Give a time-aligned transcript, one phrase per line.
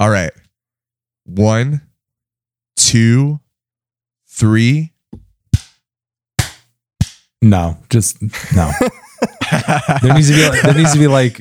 [0.00, 0.32] All right.
[1.24, 1.82] One,
[2.76, 3.38] two,
[4.28, 4.92] three.
[7.42, 8.20] No, just
[8.54, 8.70] no.
[10.02, 11.40] there needs to be like, there needs to be like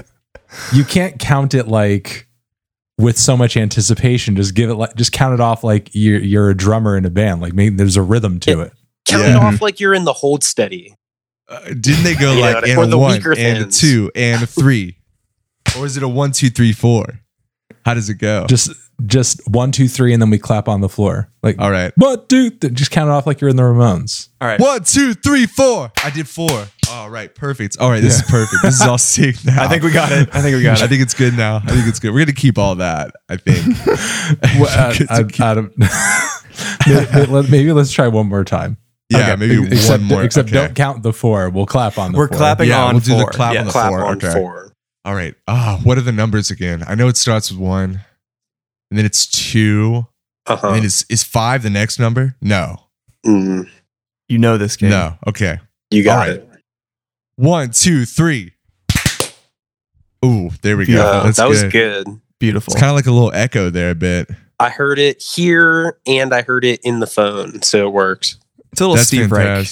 [0.73, 2.27] you can't count it like
[2.97, 4.35] with so much anticipation.
[4.35, 7.09] Just give it like just count it off like you're you're a drummer in a
[7.09, 7.41] band.
[7.41, 8.73] Like maybe there's a rhythm to it.
[9.07, 9.29] Count Yeah.
[9.31, 10.95] it off like you're in the hold steady.
[11.47, 13.79] Uh, didn't they go like know, and the a one and a things.
[13.79, 14.97] two and a three?
[15.77, 17.19] Or is it a one, two, three, four?
[17.85, 18.45] How does it go?
[18.47, 18.71] Just
[19.05, 21.29] just one, two, three, and then we clap on the floor.
[21.41, 21.93] Like All right.
[21.95, 22.59] what, dude?
[22.59, 24.27] Th- Just count it off like you're in the Ramones.
[24.41, 24.59] All right.
[24.59, 25.89] One, two, three, four.
[26.03, 26.67] I did four.
[26.91, 27.77] All right, perfect.
[27.79, 28.61] All right, this is perfect.
[28.63, 29.63] This is all synced now.
[29.63, 30.27] I think we got it.
[30.33, 30.83] I think we got it.
[30.83, 31.57] I think it's good now.
[31.57, 32.11] I think it's good.
[32.13, 33.11] We're gonna keep all that.
[33.29, 33.77] I think.
[34.59, 34.93] Well, uh, I,
[35.23, 35.63] keep- I
[36.87, 38.77] maybe, let- maybe let's try one more time.
[39.09, 39.35] yeah, Okay.
[39.47, 40.23] maybe except one more.
[40.23, 40.57] except okay.
[40.57, 41.49] don't count the four.
[41.49, 42.37] We'll clap on the We're four.
[42.37, 43.29] clapping Yeah, on we'll do the four.
[43.31, 44.33] clap on the Clap four, on okay.
[44.33, 44.68] four.
[45.05, 45.35] All right.
[45.47, 46.83] Ah, what are the numbers again?
[46.87, 48.01] I know it starts with one,
[48.91, 50.05] and then it's two,
[50.45, 50.67] Uh-huh.
[50.67, 52.35] and then is is five the next number?
[52.41, 52.77] No,
[53.25, 53.69] Mm,
[54.27, 54.89] You know this game.
[54.91, 55.17] no.
[55.27, 55.59] Okay.
[55.91, 56.41] you got All right.
[56.41, 56.49] it.
[57.35, 58.53] One, two, three.
[60.25, 60.93] Ooh, there we go.
[60.93, 61.71] Yeah, That's that was good.
[62.05, 62.21] good.
[62.39, 62.73] Beautiful.
[62.73, 64.29] It's kind of like a little echo there a bit.
[64.59, 68.35] I heard it here and I heard it in the phone, so it works.
[68.73, 69.67] It's a little That's Steve Reich.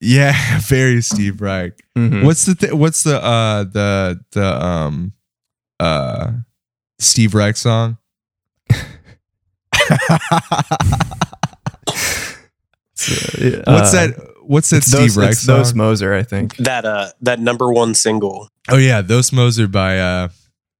[0.00, 0.16] Fantastic.
[0.16, 1.72] Yeah, very Steve Reich.
[1.96, 2.24] Mhm.
[2.24, 5.12] What's the th- what's the uh the the um
[5.80, 6.32] uh
[6.98, 7.98] Steve Reich song?
[13.10, 14.14] Uh, what's that?
[14.42, 15.58] What's that Steve those, Reich it's song?
[15.58, 16.56] those Moser, I think.
[16.56, 18.48] That uh that number one single.
[18.68, 20.28] oh yeah, those Moser by uh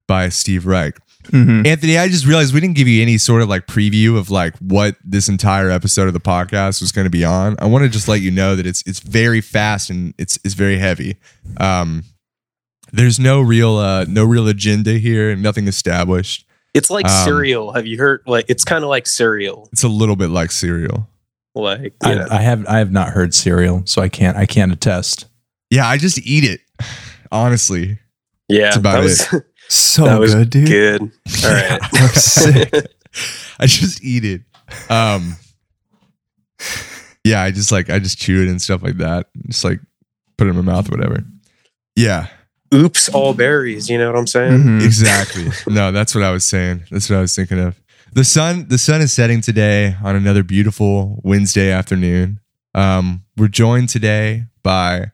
[0.08, 0.98] by Steve Reich.
[1.30, 1.66] Mhm.
[1.66, 4.56] Anthony, I just realized we didn't give you any sort of like preview of like
[4.58, 7.56] what this entire episode of the podcast was going to be on.
[7.58, 10.54] I want to just let you know that it's it's very fast and it's it's
[10.54, 11.16] very heavy.
[11.58, 12.04] Um,
[12.92, 16.46] there's no real uh no real agenda here, nothing established.
[16.74, 17.72] It's like Um, cereal.
[17.72, 19.68] Have you heard like it's kind of like cereal.
[19.72, 21.08] It's a little bit like cereal.
[21.54, 21.94] Like.
[22.02, 25.26] I, I have I have not heard cereal, so I can't I can't attest.
[25.70, 26.60] Yeah, I just eat it.
[27.32, 27.98] Honestly,
[28.48, 30.66] yeah, that's about that was So That was good, dude.
[30.68, 31.00] good.
[31.44, 31.80] All right.
[32.14, 32.72] Sick.
[33.58, 34.42] I just eat it.
[34.90, 35.36] Um,
[37.24, 39.26] yeah, I just like I just chew it and stuff like that.
[39.46, 39.80] Just like
[40.36, 41.24] put it in my mouth, or whatever.
[41.96, 42.28] Yeah,
[42.74, 43.88] Oops, all berries.
[43.88, 44.62] You know what I'm saying?
[44.62, 44.82] Mhm.
[44.84, 45.48] exactly.
[45.72, 46.84] no, that's what I was saying.
[46.90, 47.80] That's what I was thinking of.
[48.12, 52.40] The sun, the sun is setting today on another beautiful Wednesday afternoon.
[52.74, 55.12] Um, we're joined today by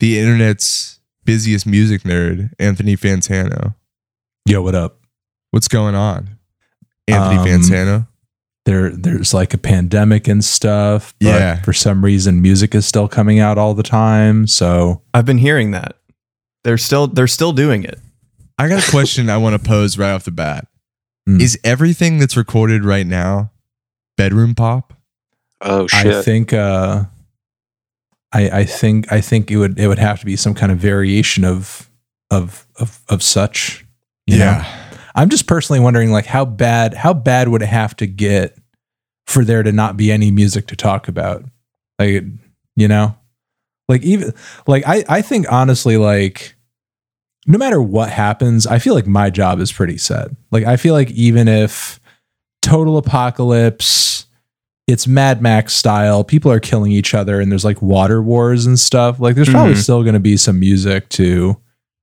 [0.00, 0.97] the internet's
[1.28, 3.74] busiest music nerd, Anthony Fantano.
[4.46, 5.00] Yo, what up?
[5.50, 6.38] What's going on,
[7.06, 8.08] Anthony Um, Fantano?
[8.64, 11.14] There there's like a pandemic and stuff.
[11.20, 11.60] But Yeah.
[11.60, 14.46] For some reason, music is still coming out all the time.
[14.46, 15.96] So I've been hearing that.
[16.64, 17.98] They're still they're still doing it.
[18.56, 20.66] I got a question I want to pose right off the bat.
[21.26, 21.42] Hmm.
[21.42, 23.52] Is everything that's recorded right now
[24.16, 24.94] bedroom pop?
[25.60, 26.06] Oh shit!
[26.14, 27.04] I think uh
[28.32, 30.78] I I think I think it would it would have to be some kind of
[30.78, 31.88] variation of
[32.30, 33.84] of of of such.
[34.26, 34.62] you know?
[35.14, 38.56] I'm just personally wondering like how bad how bad would it have to get
[39.26, 41.44] for there to not be any music to talk about?
[41.98, 42.24] Like
[42.76, 43.16] you know?
[43.88, 44.34] Like even
[44.66, 46.54] like I I think honestly like
[47.46, 50.28] no matter what happens, I feel like my job is pretty set.
[50.50, 51.98] Like I feel like even if
[52.60, 54.17] total apocalypse
[54.88, 56.24] it's Mad Max style.
[56.24, 59.20] People are killing each other, and there's like water wars and stuff.
[59.20, 59.82] Like, there's probably Mhm.
[59.82, 61.56] still going to be some music to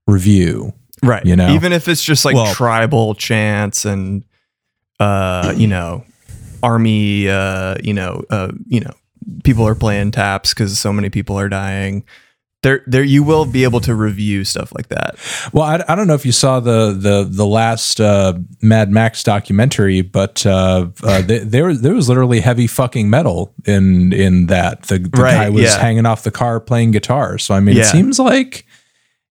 [0.08, 0.72] review.
[1.04, 1.26] Right.
[1.26, 1.50] You know?
[1.54, 4.24] Even if it's just like Well- tribal chants and
[5.02, 6.06] uh, you know,
[6.64, 8.94] army uh, you know, uh, you know,
[9.44, 12.04] people are playing taps cuz so many people are dying.
[12.66, 15.18] There there you will be able to review stuff like that.
[15.54, 19.22] Well, I, I don't know if you saw the the the last uh, Mad Max
[19.22, 24.82] documentary, but uh, uh, there there was literally heavy fucking metal in in that.
[24.88, 25.78] The, the Right, guy was yeah.
[25.80, 27.38] hanging off the car playing guitar.
[27.38, 28.66] So I mean, it seems like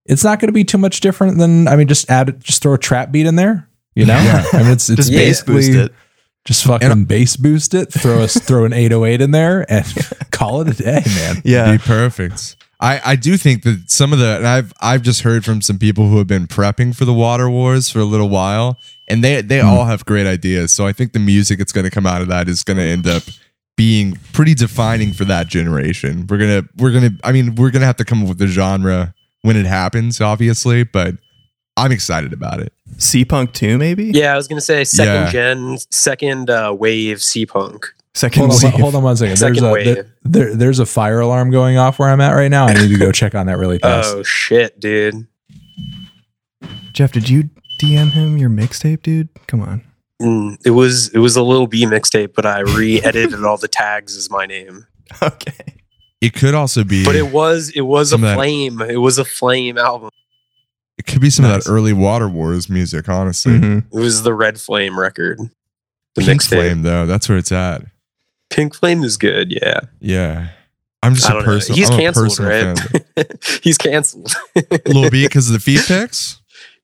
[0.05, 2.75] it's not going to be too much different than I mean, just add just throw
[2.75, 3.67] a trap beat in there.
[3.95, 4.45] You know, Yeah.
[4.53, 5.93] I mean, it's it's Just bass boost basically it.
[6.45, 7.91] Just fucking bass boost it.
[7.91, 9.85] Throw us throw an 808 in there and
[10.31, 11.41] call it a day, man.
[11.43, 11.71] Yeah.
[11.73, 12.55] Be perfect.
[12.79, 15.79] I, I do think that some of the and I've I've just heard from some
[15.79, 18.77] people who have been prepping for the water wars for a little while,
[19.07, 19.67] and they they Hmm.
[19.67, 20.73] all have great ideas.
[20.73, 22.83] So I think the music that's going to come out of that is going to
[22.83, 23.23] end up
[23.77, 26.27] being pretty defining for that generation.
[26.29, 29.13] We're gonna we're gonna I mean we're gonna have to come up with the genre
[29.41, 31.15] when it happens, obviously, but
[31.77, 32.71] I'm excited about it.
[32.97, 34.05] Seapunk 2 maybe?
[34.13, 35.31] Yeah, I was gonna say second Yeah.
[35.31, 37.85] gen, second uh, wave seapunk.
[38.15, 38.79] Second Hold on, wave.
[38.81, 39.35] hold on one second.
[39.35, 39.85] Second there's a wave.
[39.95, 42.65] there, there- there's a fire alarm going off where I'm at right now.
[42.65, 44.15] I need to go check on that really fast.
[44.15, 45.27] Oh shit, dude.
[46.93, 47.49] Jeff, did you
[47.81, 49.27] DM him your mixtape, dude?
[49.47, 49.83] Come on.
[50.21, 54.15] Mm, it was it was a little B mixtape, but I re-edited all the tags
[54.15, 54.87] as my name.
[55.21, 55.75] Okay.
[56.21, 58.81] It could also be, But it was it was a Some of that- flame.
[58.81, 60.09] It was a flame album.
[60.97, 61.57] it could be some Nice.
[61.57, 63.09] of that early Water Wars music.
[63.09, 63.85] Honestly, Mhm.
[63.93, 65.37] It was the Red Flame record.
[66.15, 66.47] The Pink mixtape.
[66.47, 67.83] Flame though, that's where it's at.
[68.55, 69.51] Pink Flame is good.
[69.51, 70.47] Yeah, Yeah,
[71.03, 71.75] I'm just I a don't person.
[71.75, 72.79] He's I'm a canceled, personal right?
[72.79, 73.25] fan.
[73.63, 74.31] He's canceled.
[74.87, 76.41] Lil B because of the feet pics.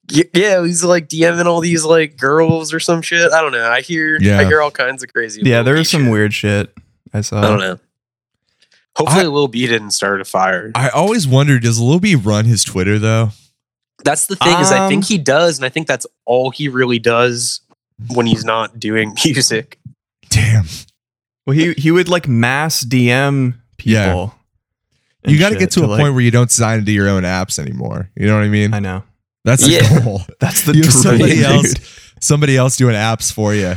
[0.09, 3.31] Yeah, he's like DMing all these like girls or some shit.
[3.31, 3.69] I don't know.
[3.69, 4.39] I hear Yeah.
[4.39, 5.41] I hear all kinds of crazy.
[5.45, 6.11] Yeah, Lil there was some shit.
[6.11, 6.73] weird shit
[7.13, 7.39] I saw.
[7.39, 7.79] I don't know.
[8.97, 10.71] Hopefully, I- Lil B didn't start a fire.
[10.75, 13.29] I always wondered, does Lil B run his Twitter though?
[14.03, 16.67] That's the thing is, I Um, think he does, and I think that's all he
[16.67, 17.61] really does
[18.09, 19.79] when he's not doing music.
[20.29, 20.65] Damn,
[21.45, 24.33] Well, he he would like mass DM people.
[25.23, 25.31] Yeah.
[25.31, 27.23] you got to get to a like- point where you don't sign into your own
[27.23, 28.09] apps anymore.
[28.15, 28.73] You know what I mean?
[28.73, 29.03] I know.
[29.43, 30.03] That's the Yeah.
[30.03, 30.21] goal.
[30.39, 31.45] That's the You dream, somebody dude.
[31.45, 31.73] else,
[32.19, 33.73] somebody else doing apps for you.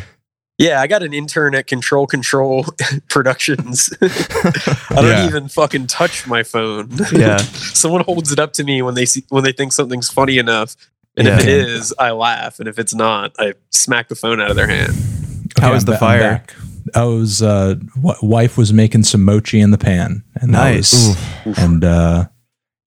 [0.58, 2.64] Yeah, I got an intern at Control Control
[3.08, 3.90] Productions.
[4.02, 5.26] I don't Yeah.
[5.26, 6.90] even fucking touch my phone.
[7.12, 7.38] Yeah.
[7.38, 10.76] Someone holds it up to me when they see when they think something's funny enough.
[11.16, 12.58] And if it is, I laugh.
[12.58, 14.94] And if it's not, I smack the phone out of their hand.
[15.60, 16.44] How was I'm the ba- I'm fire?
[16.84, 16.96] Back.
[16.96, 20.92] I was uh, w- wife was making some mochi in the pan, and that Nice.
[21.46, 22.26] was- and uh,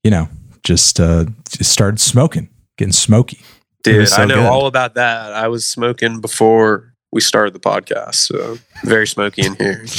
[0.04, 0.30] you know,
[0.64, 3.40] just uh, just started smoking, getting smoky.
[3.84, 4.46] Dude, so I know good.
[4.46, 5.34] all about that.
[5.34, 8.16] I was smoking before we started the podcast.
[8.16, 9.86] So very smoky in here.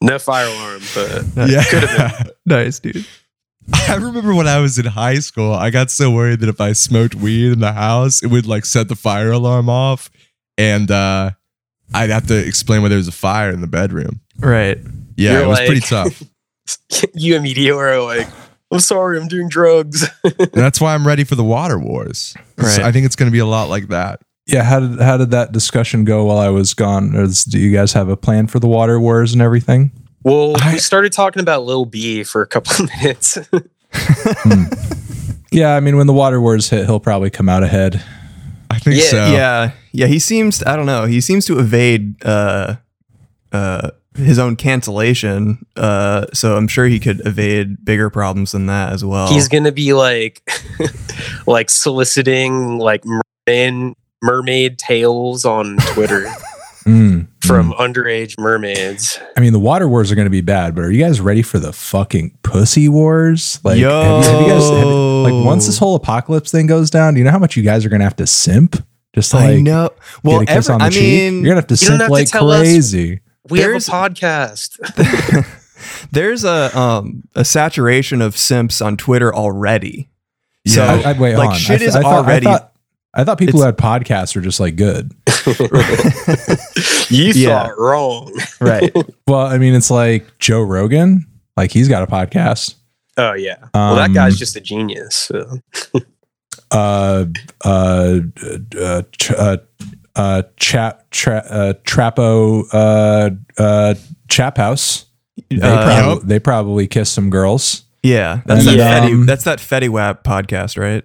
[0.00, 1.64] No fire alarm, but Yeah.
[1.64, 2.32] could have been.
[2.46, 3.04] nice, dude.
[3.88, 6.72] I remember when I was in high school, I got so worried that if I
[6.72, 10.08] smoked weed in the house, it would like set the fire alarm off.
[10.56, 11.32] And uh,
[11.94, 14.20] I'd have to explain why there was a fire in the bedroom.
[14.38, 14.78] Right.
[15.16, 16.22] Yeah, You're it was like- pretty tough.
[17.14, 18.28] you immediately were like,
[18.70, 20.06] I'm sorry, I'm doing drugs.
[20.22, 22.34] And that's why I'm ready for the water wars.
[22.58, 22.66] Right.
[22.68, 24.20] So I think it's going to be a lot like that.
[24.46, 27.14] Yeah, how did how did that discussion go while I was gone?
[27.16, 29.90] Or is- do you guys have a plan for the water wars and everything?
[30.24, 33.38] well, I- we started talking about Lil B for a couple of minutes.
[35.50, 38.02] Yeah, I mean, when the water wars hit, he'll probably come out ahead.
[38.70, 39.16] I think Yeah, so.
[39.32, 39.70] Yeah.
[39.92, 40.06] Yeah.
[40.06, 40.62] He seems.
[40.64, 41.06] I don't know.
[41.06, 42.76] He seems to evade uh,
[43.52, 45.64] uh, his own cancellation.
[45.76, 49.28] Uh, so I'm sure he could evade bigger problems than that as well.
[49.28, 50.48] He's gonna be like,
[51.46, 53.04] like soliciting like
[53.46, 56.28] mermaid mermaid tales on Twitter
[56.88, 57.76] Mm, from mm.
[57.76, 59.18] underage mermaids.
[59.36, 61.42] I mean, the water wars are going to be bad, but are you guys ready
[61.42, 63.60] for the fucking pussy wars?
[63.62, 67.12] Like, have you, have you guys have like once this whole apocalypse thing goes down?
[67.12, 68.82] Do you know how much you guys are going to have to simp
[69.18, 69.90] just to I like know.
[70.22, 71.02] Well, get a kiss every- on the I cheek?
[71.02, 73.20] mean, You're gonna have to You don't simp have to like us- crazy.
[73.48, 75.46] We There's- have a podcast.
[76.12, 80.08] there's a um a saturation of simps on Twitter already.
[80.64, 80.72] Yeah.
[80.74, 81.56] So I, I, wait, like on.
[81.56, 82.46] shit I, is I thought, already.
[82.46, 82.72] I thought,
[83.14, 85.12] I thought people who had podcasts were just like good.
[87.10, 87.62] you Yeah.
[87.68, 88.32] thought wrong.
[88.60, 88.92] right.
[89.26, 91.26] Well, I mean, it's like Joe Rogan.
[91.56, 92.74] Like he's got a podcast.
[93.16, 93.56] Oh yeah.
[93.74, 95.14] Well, that Um, guy's just a genius.
[95.16, 95.60] So.
[96.70, 97.24] Uh,
[97.64, 98.18] uh,
[98.80, 99.56] uh, ch- uh,
[100.16, 103.30] uh, chap, tra- uh, Trapo, uh,
[103.62, 103.94] uh,
[104.28, 105.06] Chap House.
[105.50, 107.82] They, Uh, prob- they probably kiss some girls.
[108.02, 111.04] Yeah, that's And, that Fetty, um, that's that Fetty Wap podcast, right?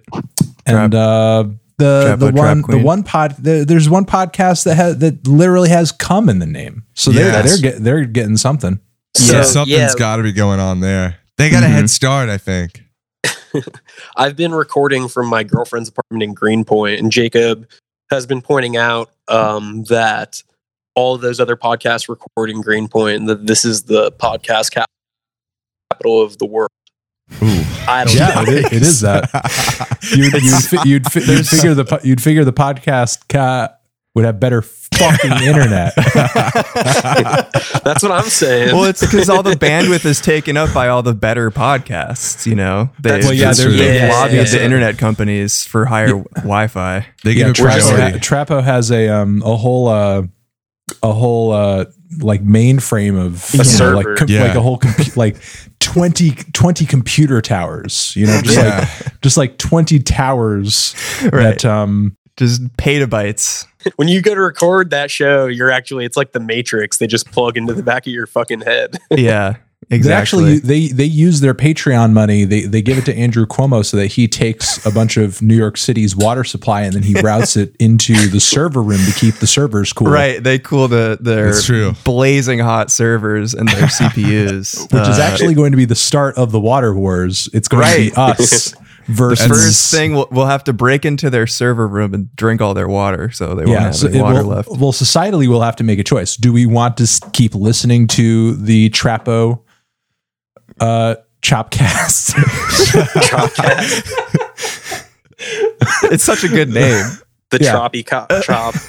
[0.66, 1.44] and uh,
[1.78, 2.82] the Trapo the Trap one the Queen.
[2.82, 6.84] one pod the, there's one podcast that has that literally has cum in the name,
[6.94, 7.60] so they're Yes.
[7.60, 8.78] they're get, they're getting something.
[9.16, 11.16] So So, something's yeah, got to be going on there.
[11.36, 11.70] They got a Mhm.
[11.70, 12.83] head start, I think.
[14.16, 17.68] I've been recording from my girlfriend's apartment in Greenpoint, and Jacob
[18.10, 20.42] has been pointing out um, that
[20.94, 24.88] all those other podcasts record in Greenpoint, and that this is the podcast cap-
[25.90, 26.70] capital of the world.
[27.42, 27.62] Ooh.
[27.86, 28.42] I don't Yeah, know.
[28.42, 29.98] it is, it is that.
[30.14, 33.74] You'd you'd, fi- you'd, fi- you'd figure the po- you'd figure the podcast ca-
[34.14, 35.92] would have better fucking internet.
[36.94, 38.74] That's what I'm saying.
[38.74, 42.46] well, it's because all the bandwidth is taken up by all the better podcasts.
[42.46, 44.64] You know, they, That's Well, yeah, they've there's- yeah, lobbied yeah, the yeah.
[44.64, 47.06] internet companies for higher Wi-Fi.
[47.24, 48.12] They yeah, give it Trapo.
[48.18, 50.22] Trapo has a um a whole uh
[51.02, 51.86] a whole uh
[52.20, 53.96] like mainframe of A you know, server.
[53.96, 54.44] like com- Yeah.
[54.44, 55.36] like a whole compu- like
[55.80, 58.14] 20, 20 computer towers.
[58.14, 58.78] You know, just Yeah.
[59.04, 61.32] like just like twenty towers Right.
[61.60, 63.66] that um Just petabytes.
[63.96, 66.98] When you go to record that show, you're actually it's like the Matrix.
[66.98, 68.98] They just plug into the back of your fucking head.
[69.10, 69.56] Yeah,
[69.90, 70.14] They exactly.
[70.54, 72.44] actually they they use their Patreon money.
[72.44, 75.54] They they give it to Andrew Cuomo so that he takes a bunch of New
[75.56, 79.36] York City's water supply and then he routes it into the server room to keep
[79.36, 80.08] the servers cool.
[80.08, 81.92] Right, they cool the their true.
[82.04, 86.36] blazing hot servers and their CPUs, Which is Uh, actually going to be the start
[86.38, 87.48] of the water wars.
[87.52, 88.74] It's going to be Right.
[89.04, 92.34] us The versus first thing we'll, we'll have to break into their server room and
[92.36, 94.68] drink all their water, so they won't have so any water will- left.
[94.70, 96.36] Well, societally, we'll have to make a choice.
[96.36, 99.60] Do we want to keep listening to the Trapo
[100.80, 102.34] uh, Chopcast?
[106.10, 107.04] it's such a good name.
[107.50, 107.72] The Yeah.
[107.72, 108.74] choppy co- chop.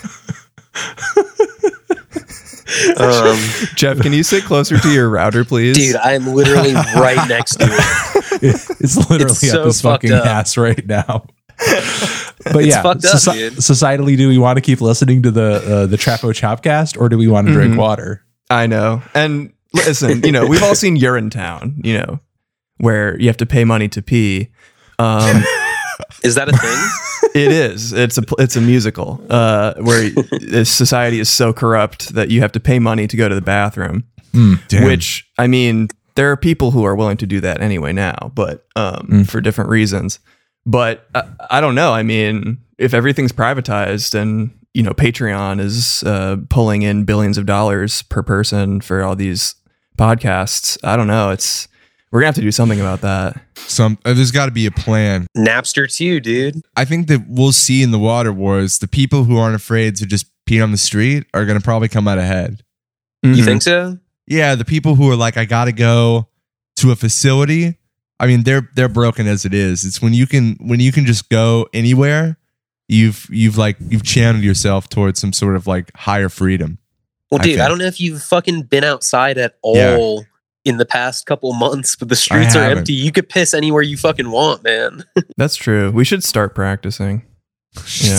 [2.98, 3.38] um,
[3.76, 5.78] Jeff, can you sit closer to your router, please?
[5.78, 8.42] dude, I am literally right next to it.
[8.82, 10.34] it's literally It's up so his fucking fucked up.
[10.34, 11.26] ass right now.
[12.46, 13.54] But It's yeah, fucked up, soci- dude.
[13.54, 17.18] societally, do we want to keep listening to the uh, the Trapo Chopcast, or do
[17.18, 17.78] we want to drink Mhm.
[17.78, 18.24] water?
[18.52, 19.02] I know.
[19.16, 22.20] And listen, you know, we've all seen Urinetown, you know,
[22.78, 24.50] where you have to pay money to pee.
[25.00, 25.44] Um,
[26.24, 27.32] Is that a thing?
[27.44, 27.94] it is.
[27.94, 30.10] It's a it's a musical uh, where
[30.42, 33.42] this society is so corrupt that you have to pay money to go to the
[33.42, 34.04] bathroom.
[34.68, 34.84] Damn.
[34.86, 38.66] Which I mean, there are people who are willing to do that anyway now, but
[38.76, 39.30] um, Mm.
[39.30, 40.20] for different reasons.
[40.66, 41.94] But I, I don't know.
[41.94, 47.46] I mean, if everything's privatized and you know Patreon is uh, pulling in billions of
[47.46, 49.56] dollars per person for all these
[49.98, 51.30] podcasts, I don't know.
[51.30, 51.68] It's
[52.12, 53.42] we're gonna have to do something about that.
[53.58, 55.28] some uh, there's got to be a plan.
[55.38, 56.62] Napster too, dude.
[56.78, 60.06] I think that we'll see in the water wars the people who aren't afraid to
[60.06, 62.62] just pee on the street are going to probably come out ahead.
[63.24, 63.46] You Mhm.
[63.46, 63.98] think so?
[64.28, 66.28] Yeah, the people who are like, I got to go
[66.78, 67.78] to a facility.
[68.20, 69.84] I mean, they're they're broken as it is.
[69.84, 72.38] It's when you can when you can just go anywhere.
[72.88, 76.78] You've you've like you've channeled yourself towards some sort of like higher freedom.
[77.32, 77.70] Well, dude, I, think.
[77.70, 80.20] don't know if you've fucking been outside at Yeah.
[80.66, 82.94] All in the past couple months, but the streets are empty.
[82.94, 85.04] You could piss anywhere you fucking want, man.
[85.38, 85.92] That's true.
[85.92, 87.24] We should start practicing.
[88.02, 88.18] Yeah.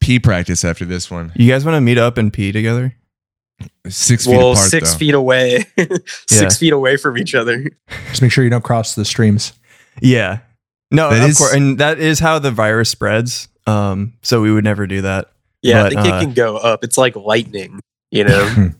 [0.00, 1.30] Pee practice after this one.
[1.36, 2.94] You guys want to meet up and pee together?
[3.86, 4.70] Six feet well, apart.
[4.70, 4.98] six though.
[4.98, 5.86] feet away, Yeah.
[6.26, 7.70] six feet away from each other.
[8.08, 9.52] Just make sure you don't cross the streams.
[10.00, 10.38] Yeah.
[10.90, 13.48] No, That of is- course, and that is how the virus spreads.
[13.66, 15.30] Um, so we would never do that.
[15.62, 16.82] Yeah, But, I think uh, it can go up.
[16.84, 17.80] It's like lightning,
[18.10, 18.70] you know.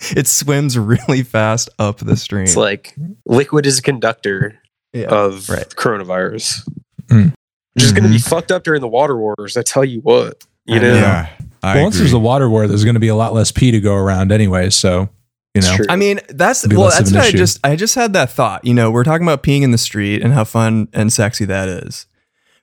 [0.16, 2.44] It swims really fast up the stream.
[2.44, 2.94] it's like
[3.26, 4.58] liquid is a conductor
[4.92, 5.06] yeah.
[5.08, 5.68] of right.
[5.68, 6.68] coronavirus.
[7.08, 7.34] Mm.
[7.74, 9.56] Which is going to be fucked up during the water wars.
[9.56, 10.94] I tell you what, you know.
[10.94, 11.00] know.
[11.00, 11.28] Yeah,
[11.62, 12.04] well, once agree.
[12.04, 14.32] there's a water war, there's going to be a lot less pee to go around
[14.32, 14.70] anyway.
[14.70, 15.08] So,
[15.54, 15.76] you know.
[15.88, 17.38] I mean, that's well, that's an what I issue.
[17.38, 18.64] just I just had that thought.
[18.64, 21.68] You know, we're talking about peeing in the street and how fun and sexy that
[21.68, 22.06] is.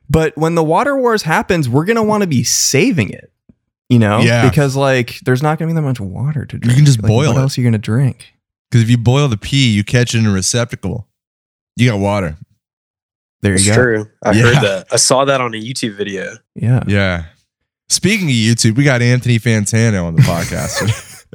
[0.09, 3.31] But when the water wars happens, we're gonna want to be saving it.
[3.89, 4.49] You know, Yeah.
[4.49, 6.65] because like there's not gonna be that much water to drink.
[6.71, 7.41] You can just Like, boil What it.
[7.41, 8.33] else are you gonna drink?
[8.71, 11.07] Because if you boil the pee, you catch it in a receptacle.
[11.77, 12.37] You got water.
[13.41, 13.75] There you it's go.
[13.75, 14.07] true.
[14.23, 14.41] I Yeah.
[14.41, 14.87] heard that.
[14.91, 16.37] I saw that on a YouTube video.
[16.55, 16.81] Yeah.
[16.87, 17.25] Yeah.
[17.89, 21.25] Speaking of YouTube, we got Anthony Fantano on the podcast.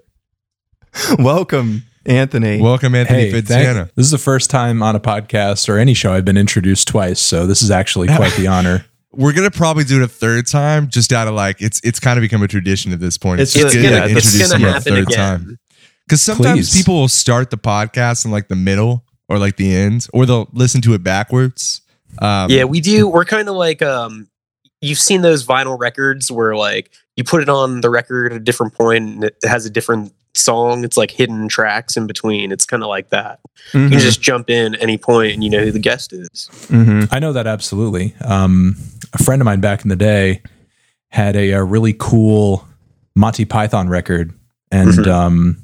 [1.20, 2.60] Welcome, Anthony.
[2.60, 3.74] Welcome, Anthony hey, Fantano.
[3.74, 6.88] thank, this is the first time on a podcast or any show I've been introduced
[6.88, 7.20] twice.
[7.20, 8.84] So this is actually quite the honor.
[9.12, 12.16] We're gonna probably do it a third time, just out of like it's it's kind
[12.18, 13.40] of become a tradition at this point.
[13.40, 15.16] It's just just- good yeah, to it's introduce gonna them a happen third again.
[15.16, 15.58] time.
[16.06, 16.76] Because sometimes Please.
[16.82, 20.48] people will start the podcast in like the middle or like the end, or they'll
[20.52, 21.82] listen to it backwards.
[22.18, 23.08] Um, yeah, we do.
[23.08, 24.28] We're kind of like um
[24.80, 28.40] you've seen those vinyl records where like you put it on the record at a
[28.40, 30.84] different point and it has a different song.
[30.84, 32.50] It's like hidden tracks in between.
[32.52, 33.40] It's kind of like that.
[33.74, 33.90] You Mhm.
[33.90, 36.48] can just jump in any point and you know who the guest is.
[36.68, 37.08] Mhm.
[37.10, 38.14] I know that absolutely.
[38.24, 38.76] Um,
[39.12, 40.42] a friend of mine back in the day
[41.08, 42.66] had a, a really cool
[43.16, 44.32] Monty Python record,
[44.70, 45.06] and Mhm.
[45.08, 45.56] um,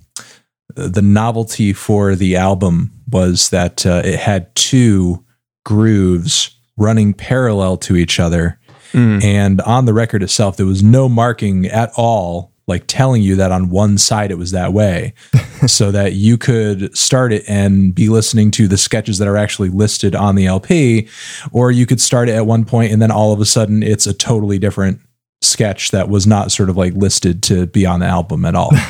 [0.75, 5.25] the novelty for the album was that uh, it had two
[5.65, 8.59] grooves running parallel to each other.
[8.93, 9.23] Mm.
[9.25, 13.53] And on the record itself, there was no marking at all, like telling you that
[13.53, 15.15] on one side it was that way,
[15.67, 19.69] so that you could start it and be listening to the sketches that are actually
[19.69, 21.09] listed on the LP,
[21.53, 24.07] or you could start it at one point and then all of a sudden it's
[24.07, 25.01] a totally different
[25.43, 28.73] sketch that was not sort of like listed to be on the album at all.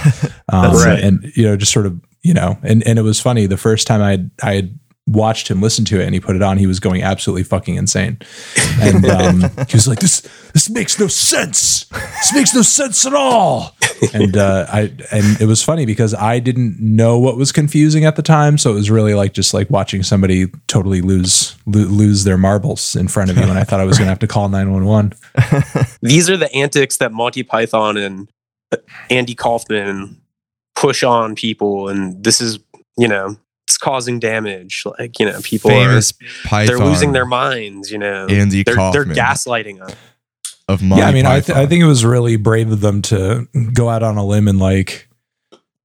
[0.49, 1.03] Um, That's right.
[1.03, 3.89] And you know, just sort of you know, and and it was funny the first
[3.89, 6.67] time I I had watched him listen to it and he put it on, he
[6.67, 8.19] was going absolutely fucking insane.
[8.81, 10.21] And um, he was like, "This
[10.53, 11.85] this makes no sense.
[11.85, 13.75] This makes no sense at all."
[14.13, 18.17] And uh, I and it was funny because I didn't know what was confusing at
[18.17, 22.25] the time, so it was really like just like watching somebody totally lose lo- lose
[22.25, 24.27] their marbles in front of you, and I thought I was going to have to
[24.27, 25.13] call nine one one.
[26.03, 28.29] These are the antics that Monty Python and
[29.11, 30.21] Andy Kaufman
[30.75, 32.59] push on people, and this is
[32.99, 34.85] you know it's causing damage.
[34.99, 36.67] Like you know people famous are Python.
[36.67, 37.91] they're losing their minds.
[37.91, 39.95] You know Andy they're, they're gaslighting us.
[40.69, 43.03] of Monty yeah, I mean, I, th- I think it was really brave of them
[43.03, 45.09] to go out on a limb and like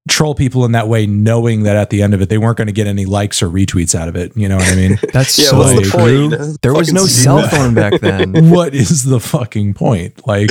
[0.08, 2.66] troll people in that way, knowing that at the end of it they weren't going
[2.66, 4.36] to get any likes or retweets out of it.
[4.36, 4.98] You know what I mean?
[5.12, 6.32] That's Yeah, so what's the point?
[6.32, 6.54] true.
[6.62, 8.50] There was no cell phone back then.
[8.50, 10.26] what is the fucking point?
[10.26, 10.50] Like,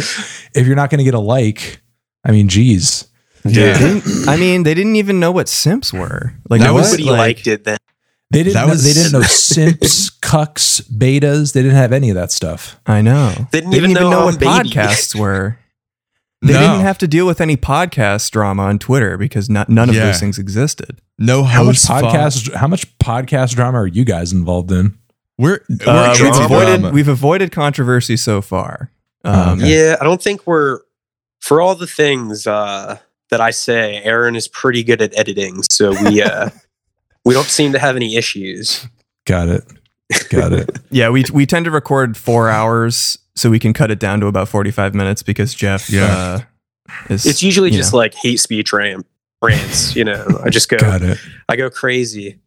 [0.56, 1.82] if you're not going to get a like,
[2.24, 3.08] I mean, geez.
[3.46, 4.00] Yeah.
[4.28, 6.34] I mean, they didn't even know what simps were.
[6.50, 7.78] Like That it was- Nobody like, liked it then.
[8.32, 8.54] They didn't.
[8.54, 11.54] That know, was- they didn't know simps, cucks, betas.
[11.54, 12.80] They didn't have any of that stuff.
[12.86, 13.34] I know.
[13.52, 14.70] They didn't even know know what baby.
[14.70, 15.58] podcasts were.
[16.44, 16.60] They No.
[16.60, 20.06] didn't have to deal with any podcast drama on Twitter because not, none of Yeah.
[20.08, 21.00] those things existed.
[21.20, 22.04] No How much host fault.
[22.06, 22.54] podcast?
[22.56, 24.98] How much podcast drama are you guys involved in?
[25.38, 26.90] We're, we're Uh, we've avoided drama.
[26.96, 28.90] we've avoided controversy so far.
[29.24, 29.72] Oh, Um, okay.
[29.90, 30.80] Yeah, I don't think we're
[31.42, 32.98] for all the things uh,
[33.32, 34.02] that I say.
[34.04, 36.50] Aaron is pretty good at editing, so we uh,
[37.26, 38.88] we don't seem to have any issues.
[39.26, 39.64] Got it.
[40.30, 40.78] Got it.
[40.92, 44.28] Yeah, we we tend to record four hours so we can cut it down to
[44.28, 46.06] about forty five minutes because Jeff Yeah.
[46.06, 46.40] uh,
[47.10, 48.00] is It's usually just know.
[48.00, 49.06] like hate speech rant,
[49.42, 49.96] rants.
[49.96, 51.18] You know, I just go, Got it.
[51.48, 52.40] I go crazy.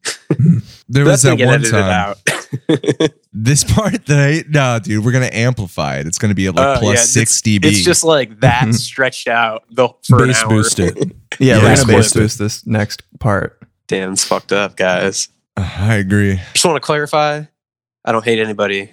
[0.88, 1.90] There That's was that one edited time.
[1.90, 3.10] out.
[3.36, 6.06] This part that I no, dude, we're gonna amplify it.
[6.06, 7.64] It's gonna be at like Oh, plus yeah, it's- six dB.
[7.64, 10.50] it's just like that stretched out the for Bass an hour.
[10.50, 10.96] boost it.
[10.96, 13.60] yeah, Yeah, we're gonna bass boost this next part.
[13.88, 15.28] Damn, it's fucked up, guys.
[15.56, 16.40] Uh, I agree.
[16.52, 17.42] Just want to clarify.
[18.04, 18.92] I don't hate anybody.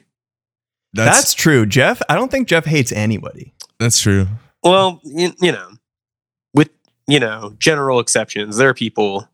[0.93, 2.01] That's, That's true, Jeff.
[2.09, 3.53] I don't think Jeff hates anybody.
[3.79, 4.27] that's true.
[4.63, 5.69] Well, you, you know,
[6.55, 6.69] with
[7.07, 9.27] you know general exceptions, there are people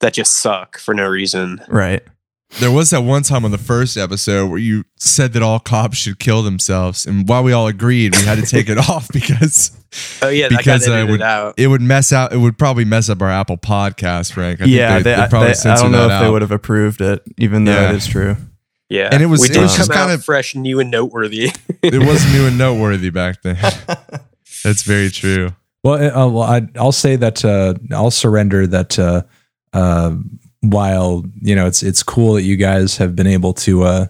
[0.00, 1.60] that just suck for no reason.
[1.68, 2.02] Right.
[2.60, 5.96] There was that one time on the first episode where you said that all cops
[5.96, 9.76] should kill themselves, and while we all agreed, we had to take it off because
[10.22, 11.54] Oh yeah, Because that got I edited would- out.
[11.56, 12.32] it would mess out.
[12.32, 14.60] It would probably mess up our Apple Podcast rank.
[14.62, 16.50] I yeah, think they, they, probably they- I don't know that if they would have
[16.52, 17.90] approved it, even though Yeah.
[17.90, 18.36] it is true.
[18.88, 21.50] Yeah, And it was- we it was come just out kinda- fresh, new, and noteworthy.
[21.82, 23.56] It was new and noteworthy back then.
[24.64, 25.50] That's very true.
[25.82, 28.98] Well, uh, well I, I'll say that uh, I'll surrender that.
[29.74, 30.16] Uh,
[30.60, 34.06] while you know it's it's cool that you guys have been able to uh,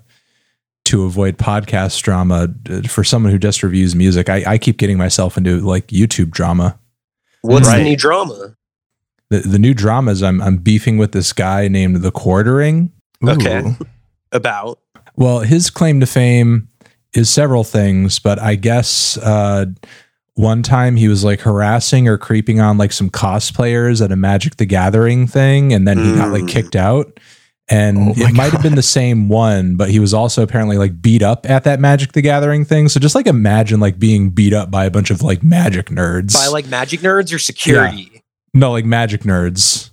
[0.85, 4.99] to avoid podcast drama uh, for someone who just reviews music, I, I keep getting
[4.99, 6.79] myself into like YouTube drama.
[7.43, 7.79] What's Right.
[7.79, 8.57] the new drama?
[9.31, 12.93] The, the new dramas I'm I'm beefing with this guy named the Quartering.
[13.27, 13.65] Okay.
[14.33, 14.79] About
[15.17, 16.69] Well, his claim to fame
[17.15, 19.67] is several things, but I guess uh,
[20.35, 24.57] one time he was like harassing or creeping on like some cosplayers at a Magic
[24.57, 26.49] the Gathering thing, and then he got like Mm.
[26.49, 27.21] kicked out.
[27.71, 31.01] And Oh it might have been the same one, but he was also apparently like
[31.01, 32.91] beat up at that Magic the Gathering thing.
[32.91, 36.35] So just like imagine like being beat up by a bunch of like magic nerds.
[36.35, 38.23] by like magic nerds or security.
[38.53, 39.91] no, like magic nerds.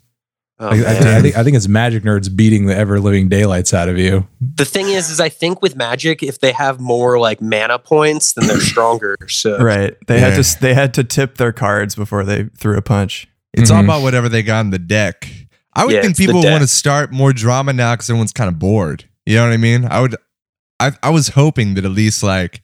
[0.62, 0.94] Oh, Like, I, man.
[0.94, 3.98] think, I think I think it's magic nerds beating the ever living daylights out of
[3.98, 4.28] you.
[4.40, 8.34] the thing is, is I think with magic, if they have more like mana points,
[8.34, 9.18] then they're stronger.
[9.28, 9.96] So Right.
[10.08, 13.28] They had to they had to tip their cards before they threw a punch.
[13.54, 13.86] It's all Mhm.
[13.86, 15.28] about whatever they got in the deck.
[15.74, 18.60] I would Yeah, think people want to start more drama now because everyone's kind of
[18.60, 19.06] bored.
[19.26, 19.86] You know what I mean?
[19.90, 20.16] I would.
[20.80, 22.62] I I was hoping that at least like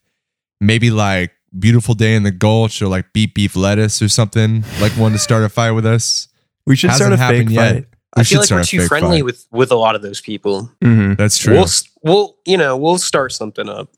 [0.62, 4.92] maybe like beautiful day in the gulch or like beef beef lettuce or something like
[4.94, 6.28] one to start a fight with us.
[6.68, 7.74] We should Hasn't start a fake yet.
[7.74, 7.86] fight.
[8.16, 9.26] I We feel like we're too friendly fight.
[9.26, 10.72] with with a lot of those people.
[10.84, 11.54] hmm That's true.
[11.56, 11.68] We'll
[12.04, 13.90] we'll you know we'll start something up.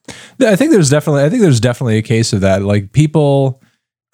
[0.41, 2.61] I think there's definitely I think there's definitely a case of that.
[2.63, 3.61] Like people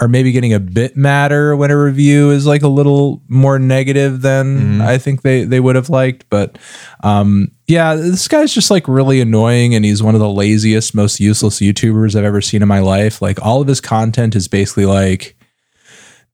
[0.01, 4.21] are maybe getting a bit madder when a review is like a little more negative
[4.21, 4.81] than Mhm.
[4.81, 6.25] I think they they would have liked.
[6.29, 6.57] But
[7.03, 11.19] um yeah, this guy's just like really annoying and he's one of the laziest, most
[11.21, 13.21] useless YouTubers I've ever seen in my life.
[13.21, 15.35] Like all of his content is basically like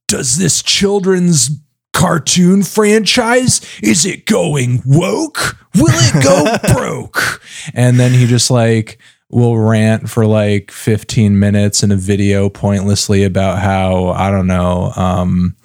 [0.08, 1.48] does this children's
[1.92, 3.60] cartoon franchise?
[3.82, 5.56] Is it going woke?
[5.74, 7.42] Will it go broke?
[7.74, 8.98] And then he just like
[9.32, 14.92] will rant for like 15 minutes in a video pointlessly about how i don't know
[14.94, 15.56] um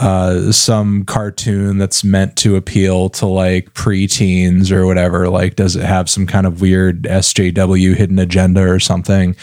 [0.00, 5.84] uh some cartoon that's meant to appeal to like preteens or whatever like does it
[5.84, 9.34] have some kind of weird SJW hidden agenda or something?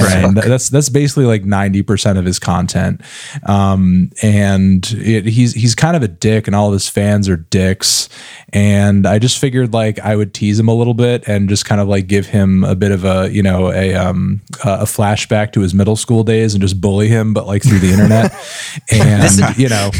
[0.00, 3.02] And that's that's basically like 90% of his content.
[3.46, 7.36] Um and it, he's he's kind of a dick and all of his fans are
[7.36, 8.08] dicks.
[8.54, 11.82] And i just figured like i would tease him a little bit and just kind
[11.82, 15.60] of like give him a bit of a you know a um a flashback to
[15.60, 18.32] his middle school days and just bully him but like through the internet.
[18.90, 19.90] And you know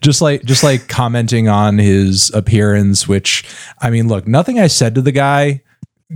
[0.00, 3.44] just like just like commenting on his appearance which
[3.80, 5.62] i mean look nothing i said to the guy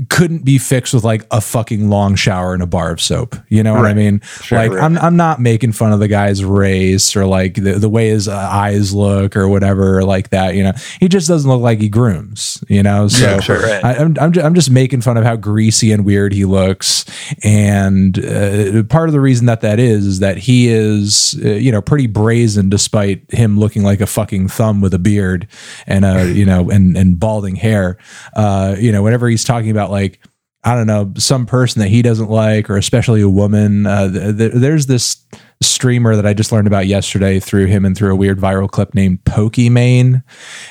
[0.08, 3.36] couldn't be fixed with like a fucking long shower and a bar of soap.
[3.48, 4.20] You know what I mean?
[4.42, 4.82] Sure, like right.
[4.82, 8.26] I'm I'm not making fun of the guy's race or like the, the way his
[8.26, 10.54] uh, eyes look or whatever like that.
[10.54, 12.64] You know, he just doesn't look like he grooms.
[12.68, 13.84] You know, so Yeah, sure, right.
[13.84, 17.04] I, I'm I'm just, I'm just making fun of how greasy and weird he looks,
[17.44, 21.70] and uh, part of the reason that that is is that he is uh, you
[21.70, 25.46] know pretty brazen despite him looking like a fucking thumb with a beard
[25.86, 27.98] and a you know and and balding hair.
[28.34, 30.20] Uh, you know, whenever he's talking about like.
[30.64, 33.84] I don't know, some person that he doesn't like, or especially a woman.
[33.84, 35.26] Uh, th- th- there's this
[35.60, 38.94] streamer that I just learned about yesterday through him and through a weird viral clip
[38.94, 40.22] named Pokimane.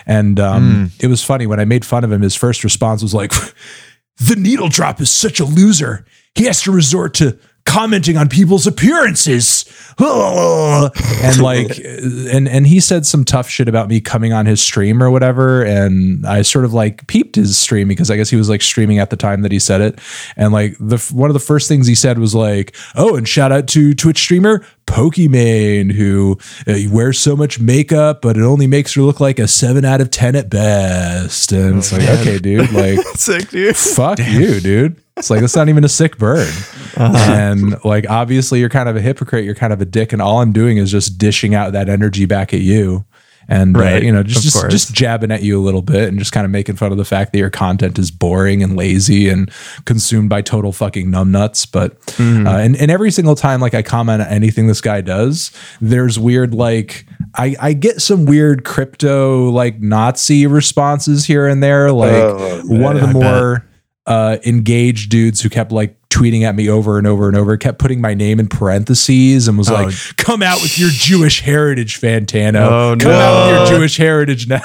[0.06, 2.22] And um, it was funny when I made fun of him.
[2.22, 3.34] His first response was like,
[4.18, 6.06] "The needle drop is such a loser.
[6.36, 9.66] He has to resort to commenting on people's appearances."
[10.02, 15.04] and like, and and he said some tough shit about me coming on his stream
[15.04, 15.64] or whatever.
[15.64, 19.00] And I sort of like peeped his stream because I guess he was like streaming
[19.00, 20.00] at the time that he said it.
[20.36, 23.52] And like the one of the first things he said was like, "Oh, and shout
[23.52, 28.94] out to Twitch streamer." Pokimane, who uh, wears so much makeup, but it only makes
[28.96, 31.52] her look like a seven out of ten at best.
[31.54, 33.78] And it's like, okay, dude, like, Sick, dude.
[33.78, 35.02] fuck you, dude.
[35.22, 36.52] It's like that's not even a sick bird.
[36.98, 39.46] And like, obviously, you're kind of a hypocrite.
[39.46, 42.26] You're kind of a dick, and all I'm doing is just dishing out that energy
[42.26, 43.06] back at you.
[43.48, 46.32] And uh, you know, just just, just jabbing at you a little bit, and just
[46.32, 49.52] kind of making fun of the fact that your content is boring and lazy and
[49.86, 51.70] consumed by total fucking numbnuts.
[51.70, 52.46] But Mm-hmm.
[52.48, 56.18] uh, and, and every single time, like I comment on anything this guy does, there's
[56.20, 57.06] weird like
[57.36, 61.92] I I get some weird crypto like Nazi responses here and there.
[61.92, 63.64] Like Oh, one of the I bet.
[64.12, 67.56] More uh, engaged dudes who kept like tweeting at me over and over and over,
[67.58, 69.74] kept putting my name in parentheses and was Oh.
[69.76, 72.62] like, "Come out with your Jewish heritage, Fantano.
[72.70, 74.62] Oh, Come out with your Jewish heritage now."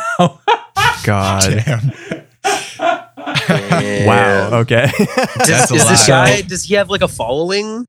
[1.05, 1.43] God.
[1.65, 1.93] Damn.
[4.07, 4.61] Wow.
[4.61, 4.91] Okay.
[4.97, 6.43] Does, That's a is this guy?
[6.43, 7.87] Does he have like a following?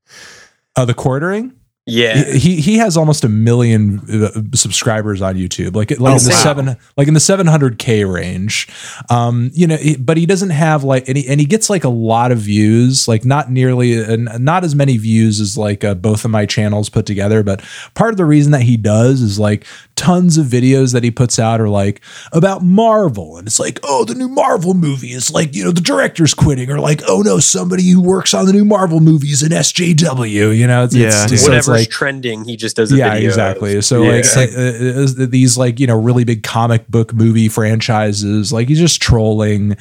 [0.76, 1.52] uh, the quartering.
[1.88, 2.22] Yeah.
[2.32, 6.30] He he has almost a million uh, subscribers on YouTube, like like Oh, in the
[6.30, 6.42] wow.
[6.42, 8.68] seven like in the seven hundred k range.
[9.08, 11.88] Um, you know, but he doesn't have like and he, and he gets like a
[11.88, 16.24] lot of views, like not nearly and not as many views as like uh, both
[16.24, 17.42] of my channels put together.
[17.42, 19.64] But part of the reason that he does is like
[19.98, 22.00] tons of videos that he puts out are like
[22.32, 25.80] about Marvel, and it's like, oh, the new Marvel movie is like you know the
[25.80, 29.42] director's quitting, or like, oh no, somebody who works on the new Marvel movie is
[29.42, 30.56] an SJW.
[30.56, 31.08] You know, it's, Yeah.
[31.08, 33.28] it's, so it's Whatever's like trending, he just does a yeah, video.
[33.28, 33.80] exactly.
[33.82, 34.10] So Yeah.
[34.12, 34.24] like
[34.56, 39.02] uh, uh, these like you know really big comic book movie franchises, like he's just
[39.02, 39.76] trolling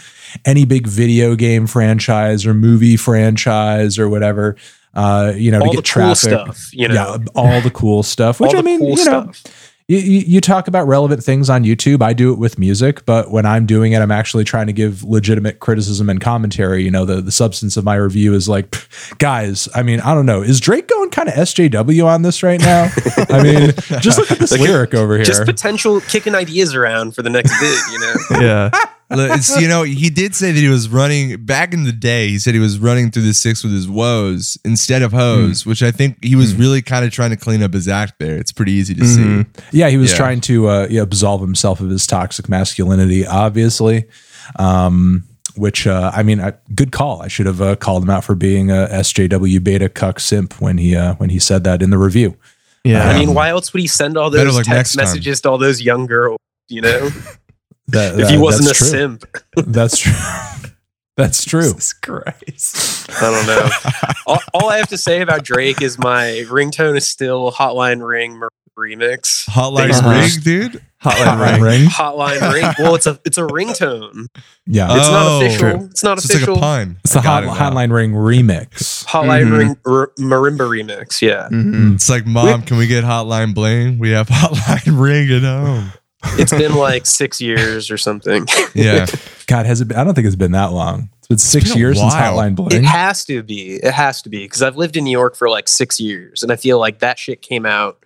[0.45, 4.55] any big video game franchise or movie franchise or whatever.
[4.95, 6.17] Uh, you know, all to the get cool traffic.
[6.55, 6.93] stuff, you know.
[6.95, 8.39] Yeah, all the cool stuff.
[8.39, 9.43] Which all I mean, cool you know, stuff.
[9.87, 12.01] You, you you talk about relevant things on YouTube.
[12.01, 15.03] I do it with music, but when I'm doing it, I'm actually trying to give
[15.03, 16.83] legitimate criticism and commentary.
[16.83, 18.75] You know, the, the substance of my review is like,
[19.17, 20.41] guys, I mean, I don't know.
[20.41, 22.91] Is Drake going kind of SJW on this right now?
[23.29, 23.71] I mean,
[24.01, 25.23] just look at this lyric over here.
[25.23, 28.15] Just potential kicking ideas around for the next bid, you know.
[28.45, 28.71] yeah.
[29.09, 32.27] Look, it's, you know, he did say that he was running back in the day.
[32.27, 35.81] He said he was running through the six with his woes instead of hose, which
[35.81, 38.35] I think he was really kind of trying to clean up his act there.
[38.37, 39.45] It's pretty easy to see.
[39.71, 40.17] Yeah, he was Yeah.
[40.17, 44.05] trying to uh, yeah, absolve himself of his toxic masculinity, obviously.
[44.57, 45.23] Um,
[45.55, 47.21] which uh, I mean, I, good call.
[47.21, 50.77] I should have uh, called him out for being a SJW beta cuck simp when
[50.77, 52.37] he uh, when he said that in the review.
[52.83, 53.07] Yeah.
[53.09, 55.03] I mean, why else would he send all those luck next text time.
[55.05, 56.37] messages to all those young girls,
[56.69, 57.09] you know?
[57.89, 58.87] That, if he wasn't a true.
[58.87, 59.23] simp.
[59.55, 60.13] That's true.
[61.17, 61.61] That's true.
[61.63, 63.09] Jesus Christ.
[63.09, 63.69] I don't know.
[64.27, 68.39] all, all I have to say about Drake is my ringtone is still Hotline Ring
[68.77, 69.49] remix.
[69.49, 70.09] Hotline Uh-huh.
[70.11, 70.83] ring, dude.
[71.03, 71.61] Hotline ring.
[71.61, 71.85] ring.
[71.89, 72.65] Hotline Ring.
[72.77, 74.27] Well, it's a it's a ringtone.
[74.67, 75.45] Yeah, It's not Oh.
[75.45, 75.85] official.
[75.85, 76.97] It's not So it's like a pun.
[77.03, 77.75] it's the I got hot, it.
[77.75, 79.03] Hotline Ring remix.
[79.05, 79.57] Hotline Mhm.
[79.57, 81.21] Ring r- marimba remix.
[81.21, 81.95] Yeah, Mhm.
[81.95, 83.97] It's like, mom, can we get Hotline Bling?
[83.99, 85.93] We have Hotline Ring at home.
[86.23, 88.47] It's been like six years or something.
[88.73, 89.05] Yeah.
[89.47, 89.89] God, has it?
[89.89, 91.09] Been, I don't think it's been that long.
[91.19, 92.37] It's been six been years since while.
[92.37, 93.75] Hotline It has to be.
[93.75, 96.51] It has to be because I've lived in New York for like six years, and
[96.51, 98.03] I feel like that shit came out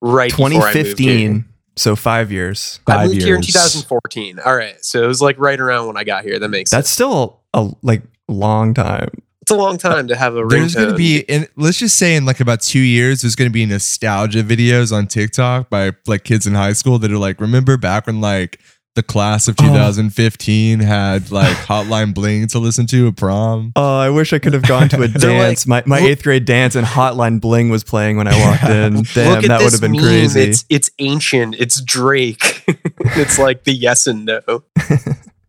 [0.00, 1.18] right before I moved here.
[1.18, 1.44] 2015.
[1.76, 2.78] So five years.
[2.86, 4.38] I Five moved here in 2014.
[4.38, 6.38] All right, so it was like right around when I got here.
[6.38, 6.94] That makes That's sense.
[6.94, 9.10] still a like long time.
[9.44, 12.16] It's a long time to have a There's going to be, in, let's just say
[12.16, 16.24] in like about two years, there's going to be nostalgia videos on TikTok by like
[16.24, 18.58] kids in high school that are like, remember back when like
[18.94, 19.66] the class of Oh.
[19.66, 23.72] 2015 had like Hotline Bling to listen to at prom?
[23.76, 25.66] Oh, I wish I could have gone to a They're dance.
[25.66, 29.02] my my look- eighth grade dance and Hotline Bling was playing when I walked in.
[29.12, 30.00] Damn, that would have been meme.
[30.00, 30.40] crazy.
[30.40, 31.56] It's it's ancient.
[31.58, 32.64] It's Drake.
[32.98, 34.40] it's like the yes and no.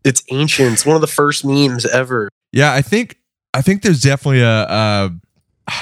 [0.03, 0.73] it's ancient.
[0.73, 2.27] It's one of the first memes ever.
[2.51, 3.17] Yeah, I think
[3.55, 5.11] I think there's definitely a, a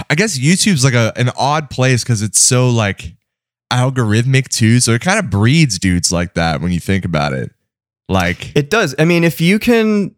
[0.09, 3.15] I guess YouTube's like a an odd place because it's so like
[3.71, 4.79] algorithmic too.
[4.79, 7.51] So it kind of breeds dudes like that when you think about it.
[8.07, 8.93] Like It does.
[8.99, 10.13] I mean, if you can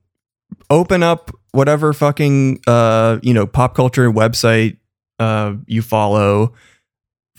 [0.70, 4.78] open up whatever fucking uh, you know, pop culture website
[5.18, 6.54] uh you follow,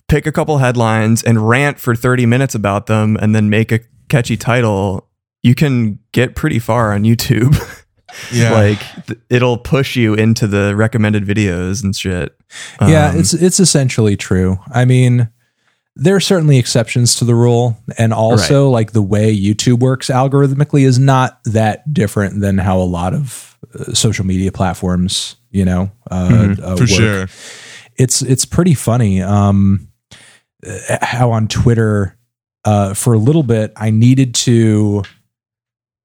[0.09, 3.81] pick a couple headlines and rant for 30 minutes about them and then make a
[4.09, 5.11] catchy title,
[5.43, 7.55] you can get pretty far on YouTube.
[8.33, 12.35] yeah, like th- it'll push you into the recommended videos and shit.
[12.81, 14.59] yeah, Um, it's it's essentially true.
[14.73, 15.29] I mean,
[15.95, 20.83] there are certainly exceptions to the rule, and also like the way YouTube works algorithmically
[20.85, 25.91] is not that different than how a lot of uh, social media platforms, you know,
[26.11, 26.89] uh, Mhm, uh, for work.
[26.89, 27.29] sure.
[27.97, 29.23] It's it's pretty funny.
[29.23, 29.89] Um,
[30.67, 32.17] uh, how on Twitter,
[32.65, 35.03] uh, for a little bit, I needed to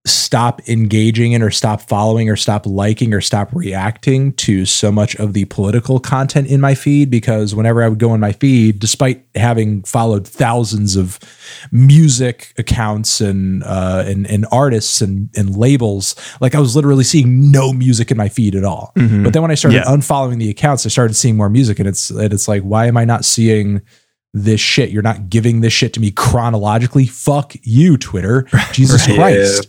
[0.06, 5.16] stop engaging in or stop following or stop liking or stop reacting to so much
[5.18, 8.80] of the political content in my feed because whenever I would go in my feed,
[8.80, 11.20] despite having followed thousands of
[11.72, 17.52] music accounts and uh, and, and artists and, and labels, like I was literally seeing
[17.52, 18.92] no music in my feed at all.
[18.98, 19.24] Mhm.
[19.24, 19.86] But then when I started Yeah.
[19.86, 22.98] unfollowing the accounts, I started seeing more music, and it's and it's like, why am
[22.98, 23.82] I not seeing
[24.34, 24.90] this shit?
[24.90, 27.06] You're not giving this shit to me chronologically.
[27.06, 28.48] Fuck you, Twitter.
[28.72, 29.16] Jesus Right.
[29.16, 29.68] Christ.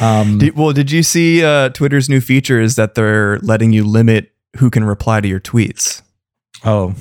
[0.00, 3.84] Um, Did, well, did you see uh, Twitter's new feature is that they're letting you
[3.84, 6.02] limit who can reply to your tweets?
[6.64, 6.94] oh,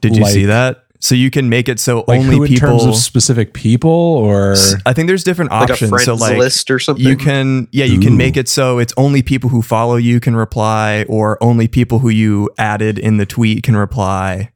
[0.00, 0.82] Did you Like- see that?
[0.98, 2.68] So you can make it so like only who in people.
[2.70, 4.56] terms of specific people or
[4.86, 5.90] I think there's different Like options.
[5.90, 7.04] friends so like list or something.
[7.04, 8.02] you can, yeah, you Ooh.
[8.02, 11.98] can make it so it's only people who follow you can reply, or only people
[11.98, 14.50] who you added in the tweet can reply,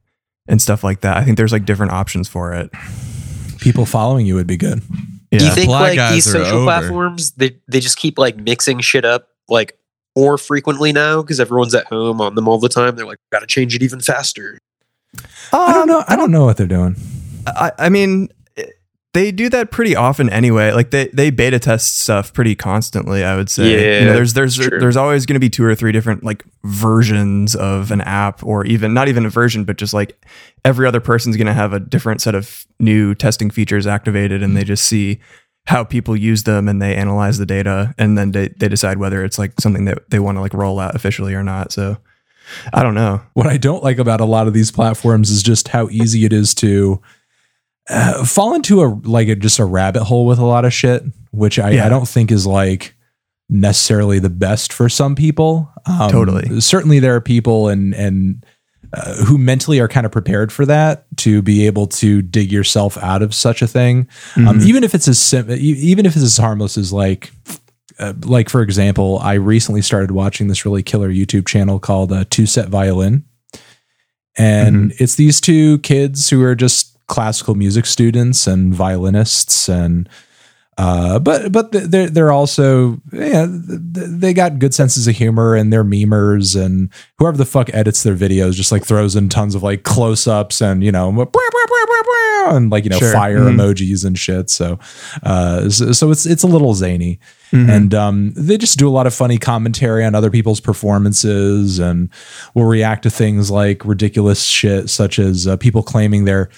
[0.48, 1.18] and stuff like that.
[1.18, 2.70] I think there's like different options for it.
[3.60, 4.80] people following you would be good.
[5.30, 5.38] Yeah.
[5.38, 6.64] Do you think Reply like these social over.
[6.64, 9.78] platforms they they just keep like mixing shit up like
[10.16, 12.96] more frequently now because everyone's at home on them all the time?
[12.96, 14.58] They're like, got to change it even faster.
[15.52, 16.04] I don't um, know.
[16.08, 16.96] I don't know what they're doing.
[17.46, 18.28] I, I mean,
[19.12, 20.72] they do that pretty often anyway.
[20.72, 23.24] Like they, they beta test stuff pretty constantly.
[23.24, 23.70] I would say.
[23.70, 24.78] Yeah, you know, there's there's true.
[24.78, 28.64] there's always going to be two or three different like versions of an app, or
[28.66, 30.24] even not even a version, but just like
[30.64, 34.56] every other person's going to have a different set of new testing features activated, and
[34.56, 35.18] they just see
[35.66, 39.24] how people use them and they analyze the data, and then they they decide whether
[39.24, 41.72] it's like something that they want to like roll out officially or not.
[41.72, 41.98] So.
[42.72, 43.22] I don't know.
[43.34, 46.32] What I don't like about a lot of these platforms is just how easy it
[46.32, 47.00] is to
[47.90, 51.02] uh, fall into a like a, just a rabbit hole with a lot of shit,
[51.32, 51.86] which I, Yeah.
[51.86, 52.94] I don't think is like
[53.48, 55.70] necessarily the best for some people.
[55.86, 56.60] Um, Totally.
[56.60, 58.46] Certainly, there are people and and
[58.92, 62.96] uh, who mentally are kind of prepared for that to be able to dig yourself
[62.98, 64.64] out of such a thing, um, Mhm.
[64.66, 67.32] even if it's as sim- even if it's as harmless as like.
[67.98, 72.24] Uh, like for example, I recently started watching this really killer YouTube channel called uh,
[72.24, 73.24] TwoSetViolin,
[74.38, 80.08] and it's these two kids who are just classical music students and violinists, and
[80.78, 85.84] uh, but but they're they're also yeah they got good senses of humor and they're
[85.84, 89.82] memers and whoever the fuck edits their videos just like throws in tons of like
[89.82, 91.10] close ups and you know
[92.52, 93.12] and like you know Sure.
[93.12, 93.56] fire Mhm.
[93.56, 94.48] emojis and shit.
[94.48, 94.78] So
[95.22, 97.18] uh, so, so it's it's a little zany
[97.52, 97.68] Mhm.
[97.68, 102.08] and um, they just do a lot of funny commentary on other people's performances and
[102.54, 106.48] will react to things like ridiculous shit such as uh, people claiming they're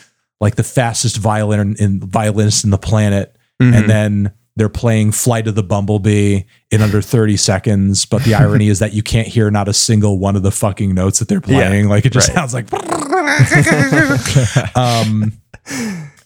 [0.42, 3.74] like the fastest violin in violinist in the planet Mhm.
[3.74, 8.68] and then they're playing flight of the bumblebee in under 30 seconds but the irony
[8.68, 11.40] is that you can't hear not a single one of the fucking notes that they're
[11.46, 12.34] Yeah, playing like it just right.
[12.34, 12.66] sounds like
[14.76, 15.32] um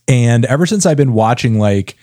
[0.08, 1.96] and ever since i've been watching like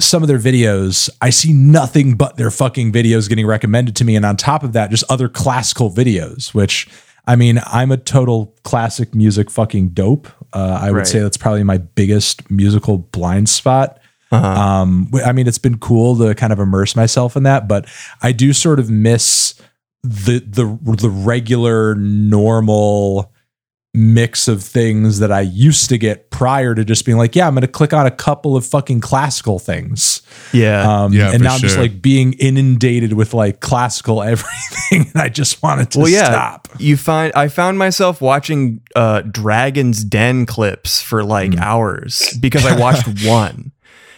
[0.00, 4.16] some of their videos, I see nothing but their fucking videos getting recommended to me.
[4.16, 6.88] And on top of that, just other classical videos, which
[7.26, 10.28] I mean, I'm a total classic music fucking dope.
[10.52, 11.06] Uh, I would Right.
[11.06, 13.98] say that's probably my biggest musical blind spot.
[14.30, 14.46] Uh-huh.
[14.46, 17.86] Um, I mean, it's been cool to kind of immerse myself in that, but
[18.22, 19.54] I do sort of miss
[20.02, 20.64] the the
[20.96, 23.31] the regular normal
[23.94, 27.52] mix of things that I used to get prior to just being like, yeah, I'm
[27.54, 30.22] going to click on a couple of fucking classical things.
[30.52, 30.82] yeah.
[31.04, 35.10] Um, Yeah, and for now I'm just like being inundated with like classical everything.
[35.12, 36.24] and I just wanted to well, yeah.
[36.24, 36.68] stop.
[36.78, 41.60] You find I found myself watching uh, Dragon's Den clips for like Hmm.
[41.60, 43.72] hours because I watched one,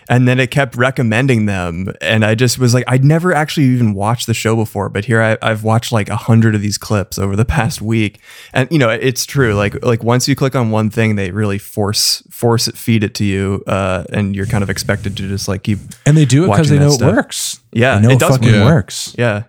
[0.09, 3.95] and then it kept recommending them, and I just was like, I'd never actually even
[3.95, 7.19] watched the show before, but here I, I've watched like a hundred of these clips
[7.19, 8.21] over the past week,
[8.53, 9.55] and you know it's true.
[9.55, 13.15] Like like once you click on one thing, they really force force it feed it
[13.17, 16.45] to you, uh, and you're kind of expected to just like keep And they do
[16.45, 17.61] it because they know that it works.
[17.73, 18.65] yeah, it it, does fucking work.
[18.65, 19.15] works.
[19.19, 19.45] yeah.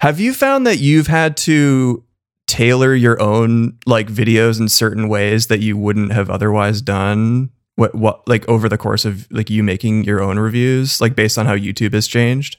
[0.00, 2.04] Have you found that you've had to
[2.46, 7.50] tailor your own like videos in certain ways that you wouldn't have otherwise done?
[7.78, 11.38] What what like over the course of like you making your own reviews, like based
[11.38, 12.56] on how YouTube has changed?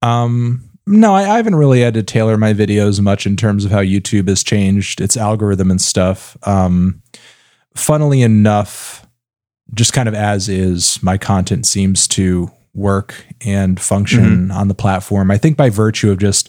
[0.00, 3.70] Um, no, I, I haven't really had to tailor my videos much in terms of
[3.70, 6.38] how YouTube has changed its algorithm and stuff.
[6.48, 7.02] Um,
[7.76, 9.06] funnily enough,
[9.74, 15.30] just kind of as is, my content seems to work and function on the platform.
[15.30, 16.48] I think by virtue of just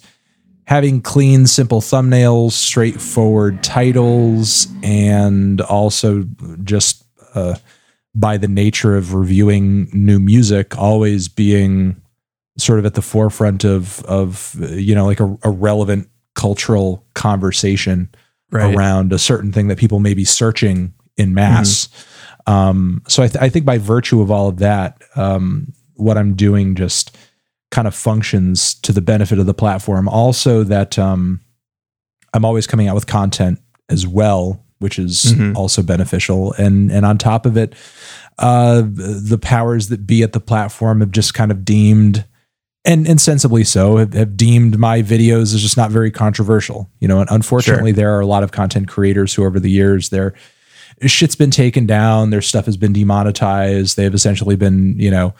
[0.66, 6.26] having clean, simple thumbnails, straightforward titles, and also
[6.64, 7.04] just
[7.36, 7.56] uh,
[8.16, 12.02] by the nature of reviewing new music, always being
[12.58, 18.10] sort of at the forefront of of you know like a, a relevant cultural conversation
[18.76, 21.90] around a certain thing that people may be searching in mass.
[22.46, 26.36] Um, so I, th- I think by virtue of all of that, um, what I'm
[26.36, 27.18] doing just
[27.72, 30.08] kind of functions to the benefit of the platform.
[30.08, 31.42] Also, that um,
[32.34, 35.56] I'm always coming out with content as well, which is Mhm.
[35.56, 36.54] also beneficial.
[36.60, 37.74] And and on top of it,
[38.38, 42.26] uh, the powers that be at the platform have just kind of deemed.
[42.86, 47.08] And, and sensibly so have, have deemed my videos as just not very controversial you
[47.08, 50.34] know and unfortunately there are a lot of content creators who over the years their
[51.06, 55.34] shit's been taken down their stuff has been demonetized they've essentially been you know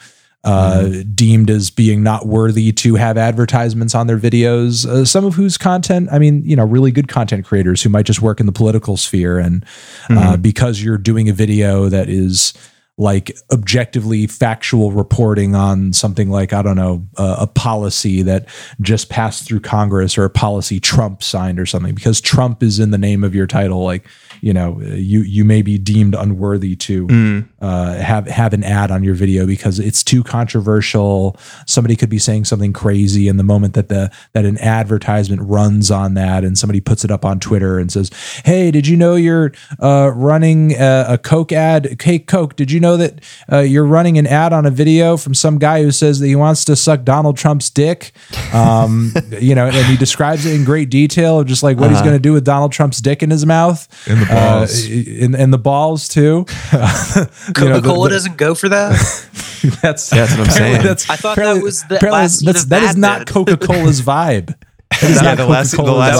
[0.44, 4.86] uh, deemed as being not worthy to have advertisements on their videos.
[4.86, 8.06] Uh, some of whose content, I mean, you know, really good content creators who might
[8.06, 9.64] just work in the political sphere, and
[10.10, 12.52] uh, because you're doing a video that is
[12.96, 18.46] like objectively factual reporting on something like I don't know uh, a policy that
[18.80, 22.92] just passed through Congress or a policy Trump signed or something because Trump is in
[22.92, 24.06] the name of your title like
[24.42, 27.48] you know you you may be deemed unworthy to Mm.
[27.60, 31.36] uh, have have an ad on your video because it's too controversial.
[31.66, 35.90] Somebody could be saying something crazy, and the moment that the that an advertisement runs
[35.90, 38.10] on that, and somebody puts it up on Twitter and says,
[38.44, 42.00] "Hey, did you know you're uh, running a, a Coke ad?
[42.02, 43.20] Hey, Coke, did you know that
[43.52, 46.36] uh, you're running an ad on a video from some guy who says that he
[46.36, 48.12] wants to suck Donald Trump's dick?"
[48.52, 51.96] Um, you know, and he describes it in great detail of just like what he's
[51.98, 52.04] Uh-huh.
[52.10, 54.86] going to do with Donald Trump's dick in his mouth In the balls.
[54.86, 54.90] uh,
[55.24, 56.44] in, in the balls too.
[57.54, 58.92] Coca the- Cola the- doesn't go for that.
[59.82, 60.82] that's That's what I'm saying.
[60.82, 63.56] That's, I thought that was the last scene that's, of that is Mad not Coca
[63.56, 64.54] Cola's vibe.
[65.00, 66.18] That is Yeah, the last- the last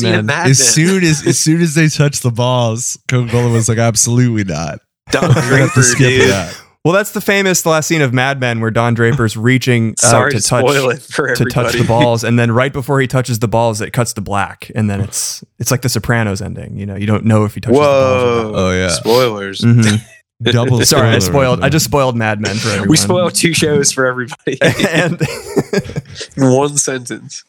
[0.00, 0.50] scene of Mad Men.
[0.50, 4.44] as soon as as soon as they touched the balls, Coca Cola was like, absolutely
[4.44, 4.80] not.
[5.10, 6.30] Don We're gonna have Draper, to dude.
[6.30, 6.62] that.
[6.82, 10.30] Well, that's the famous last scene of Mad Men where Don Draper's reaching out Sorry
[10.32, 13.06] to to touch spoil it for to touch the balls, and then right before he
[13.06, 16.78] touches the balls, it cuts to black, and then it's it's like the Sopranos ending.
[16.78, 17.92] You know, you don't know if he touches the balls.
[17.92, 18.52] Whoa!
[18.54, 18.88] Oh, yeah.
[18.88, 19.62] spoilers.
[19.62, 19.84] Or not.
[19.84, 20.52] Mhm.
[20.52, 21.58] Double Sorry, I spoiled.
[21.60, 22.88] right I just spoiled Mad Men for everyone.
[22.88, 25.20] We spoiled two shows for everybody and
[26.38, 27.44] one sentence.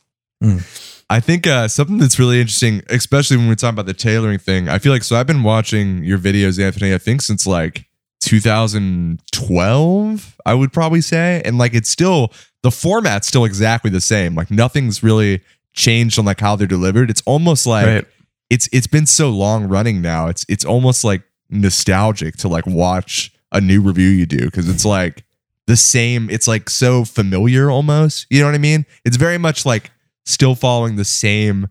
[1.11, 4.69] I think uh, something that's really interesting, especially when we're talking about the tailoring thing.
[4.69, 6.93] I feel like so I've been watching your videos, Anthony.
[6.93, 7.85] I think since like
[8.21, 12.31] 2012, I would probably say, and like it's still
[12.63, 14.35] the format's still exactly the same.
[14.35, 15.41] Like nothing's really
[15.73, 17.09] changed on like how they're delivered.
[17.09, 18.05] It's almost like Right.
[18.49, 20.27] it's it's been so long running now.
[20.27, 24.85] It's it's almost like nostalgic to like watch a new review you do because it's
[24.85, 25.25] like
[25.67, 26.29] the same.
[26.29, 28.27] It's like so familiar almost.
[28.29, 28.85] You know what I mean?
[29.03, 29.91] It's very much like
[30.25, 31.67] still following the same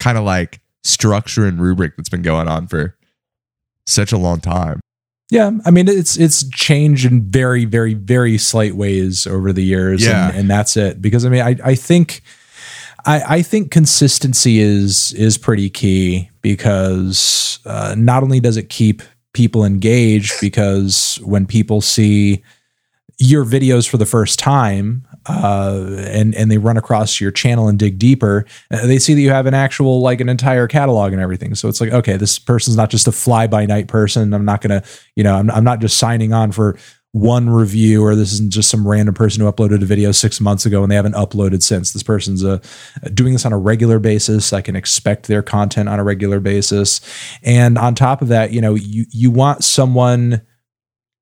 [0.00, 2.96] kind of like structure and rubric that's been going on for
[3.86, 4.80] such a long time.
[5.30, 10.04] Yeah, I mean it's it's changed in very very very slight ways over the years,
[10.04, 10.28] Yeah.
[10.28, 11.00] and, and that's it.
[11.00, 12.22] Because I mean, I I think
[13.06, 19.02] I I think consistency is is pretty key because uh, not only does it keep
[19.32, 22.42] people engaged, because when people see
[23.18, 27.78] your videos for the first time uh, and and they run across your channel and
[27.78, 31.20] dig deeper, uh, they see that you have an actual like an entire catalog and
[31.20, 31.54] everything.
[31.54, 34.32] So it's like, okay, this person's not just a fly by night person.
[34.34, 34.82] I'm not gonna,
[35.16, 36.76] you know, I'm, I'm not just signing on for
[37.14, 40.66] one review or this isn't just some random person who uploaded a video six months
[40.66, 41.92] ago and they haven't uploaded since.
[41.92, 42.58] This person's uh,
[43.14, 44.52] doing this on a regular basis.
[44.52, 47.00] I can expect their content on a regular basis,
[47.44, 50.42] and on top of that, you know, you you want someone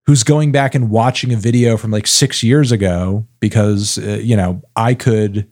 [0.07, 4.37] who's going back and watching a video from like six years ago because uh, you
[4.37, 5.49] know I could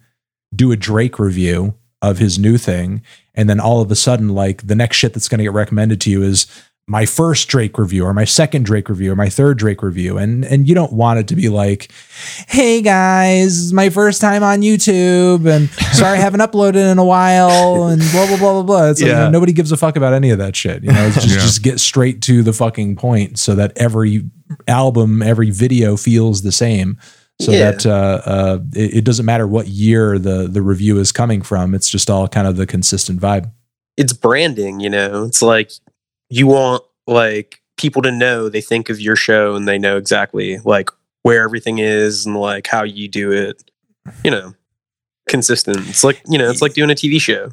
[0.54, 3.02] do a Drake review of his new thing,
[3.34, 6.00] and then all of a sudden, like the next shit that's going to get recommended
[6.02, 6.46] to you is
[6.90, 10.44] my first Drake review or my second Drake review or my third Drake review, and
[10.44, 11.92] and you don't want it to be like,
[12.48, 17.84] hey guys, my first time on YouTube, and sorry I haven't uploaded in a while,
[17.90, 18.90] and blah blah blah blah blah.
[18.90, 20.82] It's like you know, nobody gives a fuck about any of that shit.
[20.82, 21.34] You know, it's just Yeah.
[21.36, 24.24] just get straight to the fucking point, so that every
[24.66, 26.98] album, every video feels the same.
[27.40, 27.70] so Yeah.
[27.70, 31.72] that uh, uh, it, it doesn't matter what year the the review is coming from.
[31.74, 33.50] It's just all kind of the consistent vibe.
[33.96, 35.24] it's branding, you know.
[35.24, 35.70] It's like
[36.30, 40.58] you want like people to know they think of your show and they know exactly
[40.58, 40.90] like
[41.22, 43.62] where everything is and like how you do it.
[44.24, 44.54] You know,
[45.28, 45.76] consistent.
[45.88, 47.50] It's like you know, it's like doing a TV show.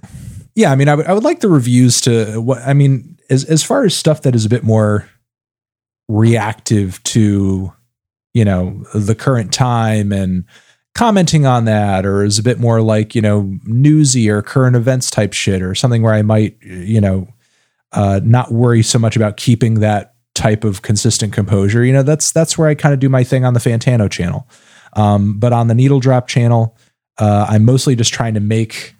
[0.55, 3.43] Yeah, I mean, I would I would like the reviews to what I mean as
[3.43, 5.09] as far as stuff that is a bit more
[6.07, 7.73] reactive to
[8.33, 10.45] you know the current time and
[10.95, 15.11] commenting on that or is a bit more like you know newsy or current events
[15.11, 17.27] type shit or something where I might you know
[17.91, 21.83] uh, not worry so much about keeping that type of consistent composure.
[21.83, 24.47] You know, that's that's where I kind of do my thing on the Fantano channel.
[24.93, 26.77] Um, but on the Needle Drop channel,
[27.17, 28.95] uh, I'm mostly just trying to make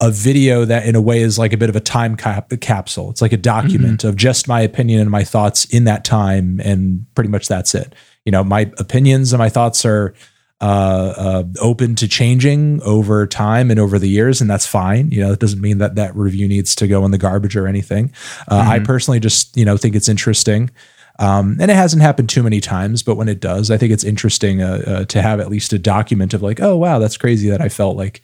[0.00, 3.10] a video that in a way is like a bit of a time cap- capsule.
[3.10, 7.06] It's like a document of just my opinion and my thoughts in that time, and
[7.14, 7.94] pretty much that's it.
[8.24, 10.14] You know, my opinions and my thoughts are
[10.60, 15.10] uh, uh, open to changing over time and over the years, and that's fine.
[15.10, 17.66] You know, that doesn't mean that that review needs to go in the garbage or
[17.66, 18.12] anything.
[18.48, 20.70] Uh, I personally just you know think it's interesting.
[21.18, 24.02] Um, and it hasn't happened too many times, but when it does, I think it's
[24.02, 27.48] interesting uh, uh, to have at least a document of like, oh wow, that's crazy
[27.50, 28.20] that I felt like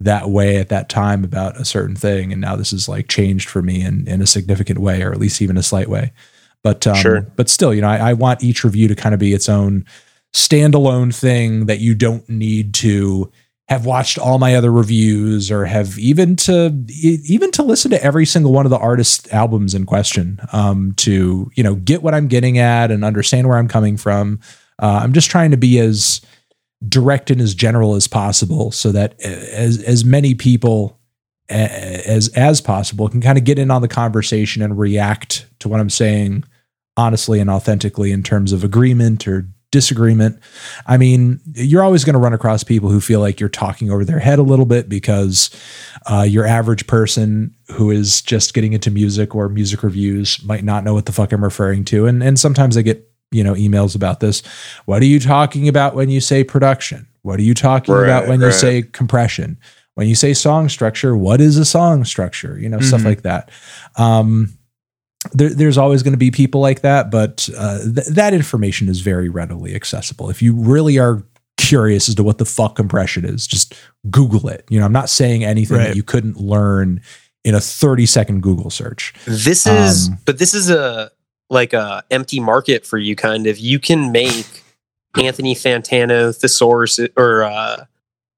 [0.00, 3.48] that way at that time about a certain thing, and now this is like changed
[3.48, 6.12] for me in in a significant way, or at least even a slight way.
[6.62, 7.20] But um, Sure.
[7.36, 9.84] but still, you know, I, I want each review to kind of be its own
[10.34, 13.30] standalone thing that you don't need to
[13.68, 18.26] have watched all my other reviews or have even to even to listen to every
[18.26, 22.28] single one of the artist albums in question um, to you know get what I'm
[22.28, 24.40] getting at and understand where I'm coming from.
[24.82, 26.20] Uh, I'm just trying to be as
[26.86, 30.98] direct and as general as possible so that as as many people
[31.48, 35.80] as as possible can kind of get in on the conversation and react to what
[35.80, 36.44] I'm saying
[36.96, 40.38] honestly and authentically in terms of agreement or disagreement.
[40.86, 44.04] I mean, you're always going to run across people who feel like you're talking over
[44.04, 45.50] their head a little bit because
[46.06, 50.84] uh, your average person who is just getting into music or music reviews might not
[50.84, 53.96] know what the fuck I'm referring to, and and sometimes I get you know emails
[53.96, 54.42] about this.
[54.86, 57.06] What are you talking about when you say production?
[57.22, 59.58] What are you talking Right, about when you say compression?
[59.96, 62.58] When you say song structure, what is a song structure?
[62.58, 63.04] You know, stuff Mhm.
[63.04, 63.50] like that.
[63.96, 64.54] Um,
[65.32, 69.00] there, there's always going to be people like that, but uh, th- that information is
[69.00, 70.30] very readily accessible.
[70.30, 71.22] If you really are
[71.56, 73.74] curious as to what the fuck compression is, just
[74.10, 74.64] Google it.
[74.68, 75.88] You know, I'm not saying anything Right.
[75.88, 77.00] that you couldn't learn
[77.44, 79.14] in a 30 second Google search.
[79.26, 81.10] This is, Um, but this is a
[81.50, 83.14] like a empty market for you.
[83.14, 84.46] Kind of, you can make
[85.16, 87.84] Anthony Fantano thesaurus or uh,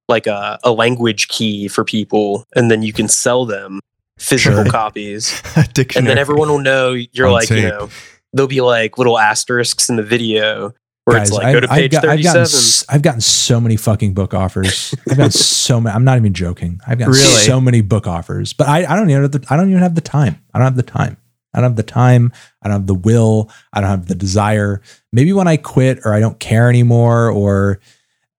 [0.09, 3.81] like a, a language key for people, and then you can sell them
[4.19, 4.71] physical Sure.
[4.73, 7.89] copies, and then everyone will know you're like you know
[8.33, 10.73] there'll be like little asterisks in the video
[11.05, 12.95] where it's Guys, like go to I've- I've page got- I've gotten, 37.
[12.95, 14.93] I've gotten so many fucking book offers.
[15.09, 15.95] I've gotten so many.
[15.95, 16.81] I'm not even joking.
[16.87, 17.25] I've gotten Really?
[17.43, 19.95] so many book offers, but I, I don't even have the, I don't even have
[19.95, 20.43] the time.
[20.53, 21.17] I don't have the time.
[21.55, 22.33] I don't have the time.
[22.61, 23.51] I don't have the will.
[23.73, 24.83] I don't have the desire.
[25.13, 27.79] Maybe when I quit or I don't care anymore or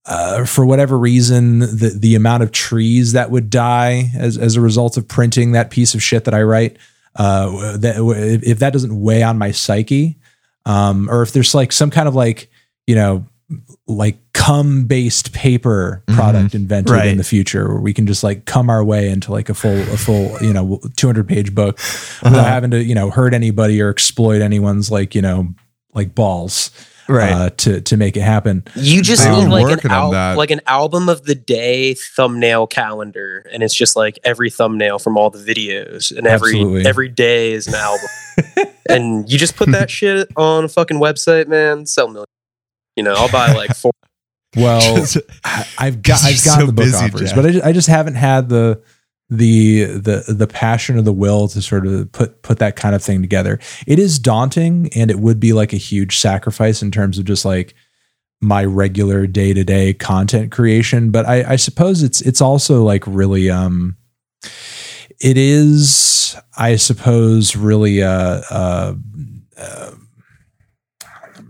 [0.08, 4.62] uh, for whatever reason, the the amount of trees that would die as as a
[4.62, 6.78] result of printing that piece of shit that I write,
[7.16, 7.96] uh, that
[8.44, 10.18] if that doesn't weigh on my psyche,
[10.66, 12.50] um, or if there's like some kind of like
[12.88, 13.26] you know
[13.86, 18.70] like cum based paper product invented in the future where we can just like come
[18.70, 21.78] our way into like a full a full you know 200 page book
[22.24, 25.54] without having to you know hurt anybody or exploit anyone's like you know
[25.94, 26.72] like balls
[27.08, 27.32] right.
[27.32, 30.52] uh, to to make it happen You just They've need like an working al- like
[30.52, 35.30] an album of the day thumbnail calendar, and it's just like every thumbnail from all
[35.30, 36.86] the videos, and every Absolutely.
[36.86, 38.08] every day is an album,
[38.90, 41.86] and you just put that shit on a fucking website, man.
[41.86, 42.26] Sell millions.
[42.96, 43.92] You know, I'll buy like four.
[44.56, 45.06] well
[45.44, 47.36] I- I've got I've you're gotten so the book busy, offers, Jack.
[47.36, 48.82] but I just, I just haven't had the
[49.30, 53.04] the the the passion or the will to sort of put put that kind of
[53.04, 53.60] thing together.
[53.86, 57.44] It is daunting, and it would be like a huge sacrifice in terms of just
[57.44, 57.74] like
[58.40, 61.12] my regular day to day content creation.
[61.12, 63.98] But I, I suppose it's it's also like really um
[65.20, 68.96] it is I suppose really uh uh.
[69.58, 69.92] uh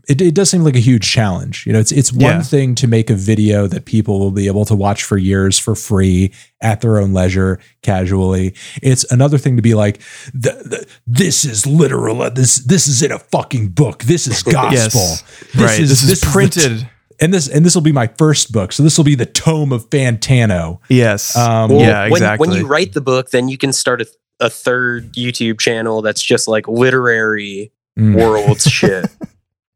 [0.08, 1.66] it, it does seem like a huge challenge.
[1.68, 2.42] You know, it's it's one Yeah.
[2.42, 5.76] thing to make a video that people will be able to watch for years for
[5.76, 6.32] free
[6.62, 8.54] at their own leisure, casually.
[8.82, 10.00] It's another thing to be like,
[10.34, 12.22] the, the, this is literal.
[12.22, 14.04] uh, This this is in a fucking book.
[14.06, 15.02] This is gospel.
[15.02, 15.24] yes.
[15.56, 15.80] right.
[15.80, 16.80] This is, the printed.
[16.80, 16.88] t-
[17.20, 18.72] and this and this will be my first book.
[18.72, 20.80] So this will be the tome of Fantano.
[20.90, 21.36] yes.
[21.36, 22.48] Um, Well, yeah, when, exactly.
[22.48, 24.08] When you write the book, then you can start a,
[24.40, 28.16] a third YouTube channel that's just like literary Mm.
[28.16, 29.08] worlds shit.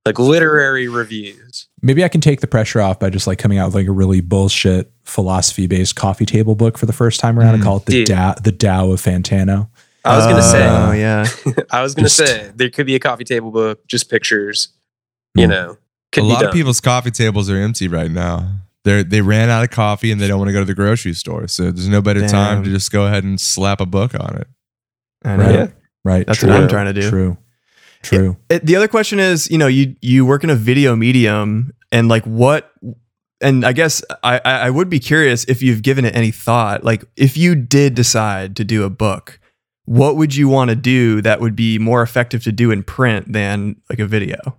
[0.05, 1.67] Like literary reviews.
[1.81, 3.91] Maybe I can take the pressure off by just like coming out with like a
[3.91, 7.65] really bullshit philosophy based coffee table book for the first time around and Mm.
[7.65, 8.07] call it the Dude.
[8.07, 9.69] Tao, the Tao of Fantano.
[10.03, 11.27] I was gonna say, Oh yeah.
[11.71, 14.69] I was gonna Just- say there could be a coffee table book, just pictures.
[15.35, 15.51] You Hmm.
[15.51, 15.77] know,
[16.17, 16.47] a lot done.
[16.49, 18.49] of people's coffee tables are empty right now.
[18.83, 21.13] They they ran out of coffee and they don't want to go to the grocery
[21.13, 21.47] store.
[21.47, 24.47] So there's no better time to just go ahead and slap a book on it.
[25.23, 25.43] I know.
[25.45, 25.53] Right.
[25.55, 25.67] Yeah.
[26.03, 26.25] Right.
[26.25, 26.49] That's true.
[26.49, 27.07] what I'm trying to do.
[27.09, 27.37] True.
[28.01, 28.37] True.
[28.49, 32.07] It- the other question is, you know, you you work in a video medium, and
[32.07, 32.71] like what,
[33.41, 36.83] and I guess I I I would be curious if you've given it any thought.
[36.83, 39.39] Like, if you did decide to do a book,
[39.85, 43.31] what would you want to do that would be more effective to do in print
[43.33, 44.57] than like a video?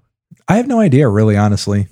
[0.49, 1.88] I have no idea, really, honestly.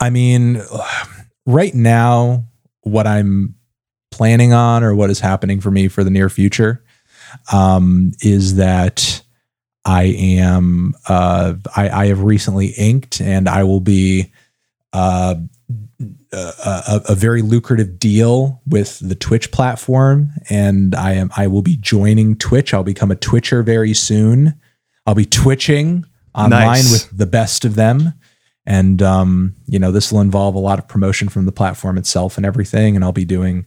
[0.00, 0.62] I mean,
[1.46, 2.44] right now,
[2.82, 3.54] what I'm
[4.10, 6.82] planning on or what is happening for me for the near future
[7.52, 9.20] um, is that
[9.86, 14.32] I am, uh, I, I have recently inked and I will be
[14.92, 15.36] uh,
[16.32, 20.32] a, a, a very lucrative deal with the Twitch platform.
[20.50, 22.74] And I am, I will be joining Twitch.
[22.74, 24.60] I'll become a Twitcher very soon.
[25.06, 26.92] I'll be twitching online Nice.
[26.92, 28.12] with the best of them.
[28.66, 32.36] And um, you know, this will involve a lot of promotion from the platform itself
[32.36, 32.96] and everything.
[32.96, 33.66] And I'll be doing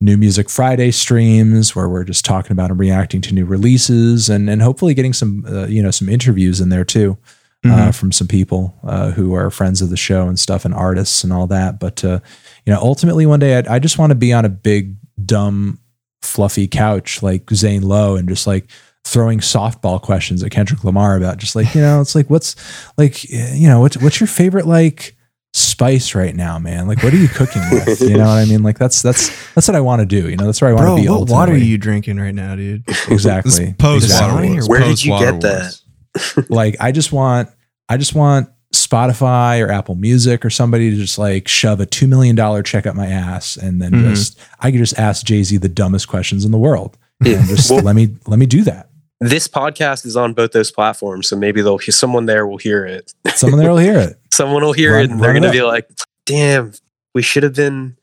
[0.00, 4.50] new music Friday streams where we're just talking about and reacting to new releases and
[4.50, 7.18] and hopefully getting some uh, you know some interviews in there too
[7.64, 11.24] uh, from some people uh, who are friends of the show and stuff and artists
[11.24, 11.80] and all that.
[11.80, 12.20] But uh,
[12.66, 15.80] you know, ultimately one day I, I just want to be on a big dumb
[16.22, 18.68] fluffy couch like Zane Lowe and just like
[19.04, 22.56] throwing softball questions at Kendrick Lamar about just like you know it's like what's
[22.96, 25.16] like you know what's what's your favorite like
[25.56, 28.64] spice right now man like what are you cooking with you know what I mean
[28.64, 30.98] like that's that's that's what I want to do you know that's where I want
[30.98, 32.82] to be what water are you drinking right now, dude?
[33.08, 34.34] Exactly post Exactly.
[34.48, 34.68] water wars.
[34.68, 35.80] Where did you get that?
[36.48, 37.48] Like I just want
[37.88, 42.08] I just want Spotify or Apple Music or somebody to just like shove a two
[42.08, 44.10] million dollar check up my ass and then Mhm.
[44.14, 47.38] just I could just ask Jay Z the dumbest questions in the world Yeah.
[47.38, 48.88] and just Well- let me let me do that.
[49.20, 53.14] This podcast is on both those platforms, so maybe they'll someone there will hear it.
[53.36, 54.18] Someone there will hear it.
[54.34, 55.88] Someone will hear Run- it, and they're gonna be like,
[56.26, 56.72] "Damn,
[57.14, 57.96] we should have been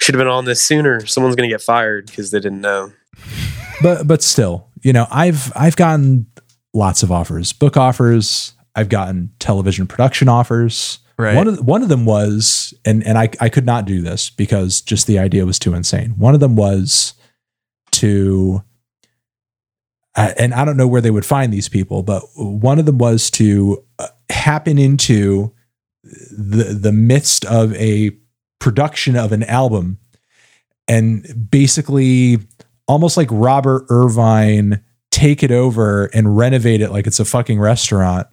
[0.00, 2.92] should have been on this sooner." Someone's gonna get fired because they didn't know.
[3.82, 6.26] But but still, you know, I've I've gotten
[6.74, 8.52] lots of offers, book offers.
[8.74, 10.98] I've gotten television production offers.
[11.18, 11.34] Right.
[11.34, 14.82] One of one of them was, and and I I could not do this because
[14.82, 16.10] just the idea was too insane.
[16.18, 17.14] One of them was
[17.92, 18.62] to,
[20.14, 22.98] uh, and I don't know where they would find these people, but one of them
[22.98, 23.82] was to
[24.30, 25.52] happen into
[26.02, 28.16] the the midst of a
[28.58, 29.98] production of an album,
[30.88, 32.38] and basically
[32.88, 38.26] almost like Robert Irvine take it over and renovate it like it's a fucking restaurant.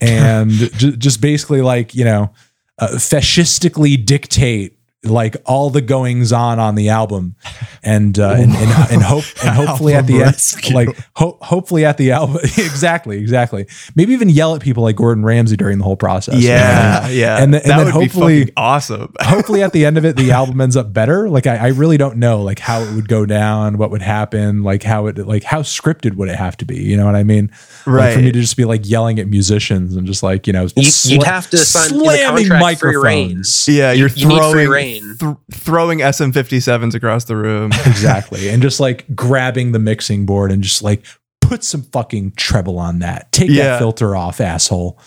[0.00, 2.32] And ju- just basically like you know
[2.78, 4.75] uh, fascistically dictate
[5.06, 7.34] like all the goings on on the album
[7.82, 10.74] and uh, and, and and hope and hopefully at the Album end rescue.
[10.74, 15.24] like ho- hopefully at the album exactly exactly maybe even yell at people like Gordon
[15.24, 17.18] Ramsay during the whole process you know what I mean?
[17.18, 17.42] Yeah, yeah.
[17.42, 19.12] And then- and that then would hopefully- be fucking awesome.
[19.20, 21.96] hopefully at the end of it the album ends up better like I, I really
[21.96, 25.42] don't know like how it would go down what would happen like how it like
[25.44, 27.50] how scripted would it have to be you know what i mean
[27.86, 30.62] like for me to just be like yelling at musicians and just like you know
[30.76, 33.00] You, sla- you'd have to sign in the slamming contract free reign.
[33.36, 34.68] microphones Yeah, you're you need free throwing
[35.02, 35.16] reign.
[35.18, 37.72] th- throwing SM57s across the room.
[37.86, 41.04] exactly and just like grabbing the mixing board and just like
[41.40, 43.64] put some fucking treble on that take Yeah.
[43.70, 44.98] that filter off asshole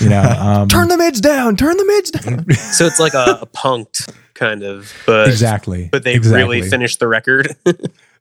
[0.00, 1.56] you know um turn the mids down.
[1.56, 2.46] Turn the mids down.
[2.54, 6.38] So it's like a, a punked kind of, but exactly but they exactly.
[6.58, 7.56] really finished the record.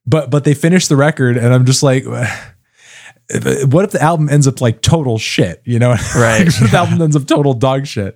[0.06, 2.06] but but they finished the record and i'm just like
[3.66, 6.46] what if the album ends up like total shit you know Right.
[6.46, 8.16] What if the album ends up total dog shit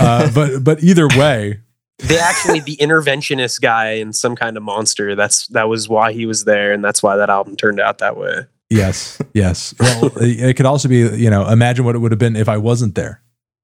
[0.00, 1.60] uh, but but either way
[1.98, 5.14] they actually the interventionist guy and some kind of monster.
[5.14, 8.16] That's that was why he was there, and that's why that album turned out that
[8.16, 8.46] way.
[8.68, 12.34] yes yes well it could also be you know imagine what it would have been
[12.34, 13.22] if i wasn't there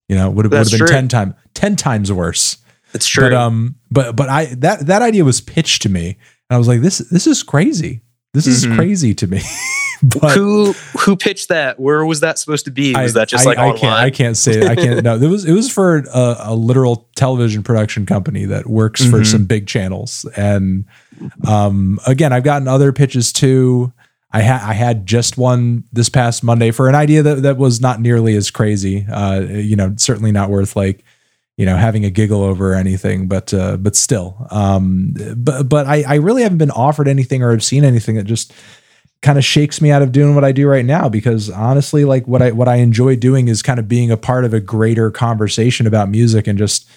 [0.08, 0.86] you know would have, would have been true.
[0.86, 2.58] 10 times 10 times worse
[2.94, 3.24] It's true.
[3.24, 6.06] but um but but i that that idea was pitched to me
[6.48, 8.02] and i was like this this is crazy
[8.32, 8.76] this is Mhm.
[8.76, 9.40] crazy to me
[10.02, 11.78] but who who pitched that?
[11.78, 12.92] Where was that supposed to be?
[12.94, 13.78] Was I- that just I, like I online?
[13.80, 14.64] can't I can't say it.
[14.64, 18.66] I can't no it was it was for a, a literal television production company that
[18.66, 19.26] works for Mhm.
[19.26, 20.84] some big channels and
[21.46, 23.92] um again I've gotten other pitches too
[24.32, 27.80] I had I had just one this past Monday for an idea that that was
[27.80, 31.04] not nearly as crazy uh you know certainly not worth like
[31.56, 35.86] you know having a giggle over or anything but uh but still um but but
[35.86, 38.52] I I really haven't been offered anything or have seen anything that just
[39.22, 42.26] kind of shakes me out of doing what I do right now because honestly, like
[42.26, 45.10] what I what I enjoy doing is kind of being a part of a greater
[45.10, 46.88] conversation about music and just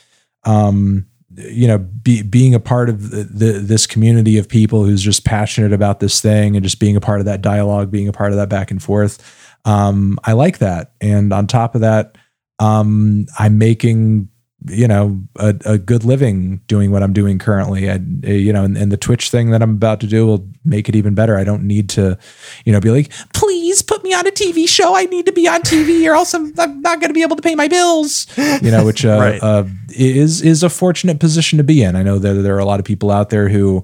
[0.44, 1.06] um
[1.36, 5.24] you know be, being a part of the, the, this community of people who's just
[5.26, 8.32] passionate about this thing and just being a part of that dialogue being a part
[8.32, 9.58] of that back and forth.
[9.64, 10.94] Um I like that.
[11.02, 12.18] And on top of that
[12.60, 14.30] um I'm making
[14.68, 17.90] you know a, a good living doing what i'm doing currently.
[17.90, 20.90] I, you know and, and, the twitch thing that i'm about to do will make
[20.90, 21.38] it even better.
[21.38, 22.18] I don't need to
[22.66, 24.96] you know be like please put me on a tv show.
[24.96, 27.36] I need to be on tv or else i'm, I'm not going to be able
[27.36, 28.28] to pay my bills.
[28.38, 29.44] You know which uh, right.
[29.44, 31.96] uh, is is a fortunate position to be in.
[31.96, 33.84] I know that there are a lot of people out there who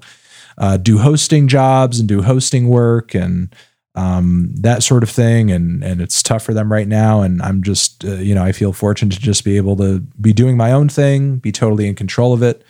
[0.57, 3.53] uh, do hosting jobs and do hosting work and
[3.95, 5.51] um, that sort of thing.
[5.51, 7.21] And and it's tough for them right now.
[7.21, 10.33] And I'm just uh, you know I feel fortunate to just be able to be
[10.33, 12.63] doing my own thing, be totally in control of it.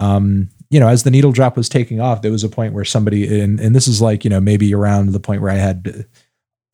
[0.00, 2.84] Um, you know, as the needle drop was taking off, there was a point where
[2.84, 6.06] somebody and and this is like you know maybe around the point where I had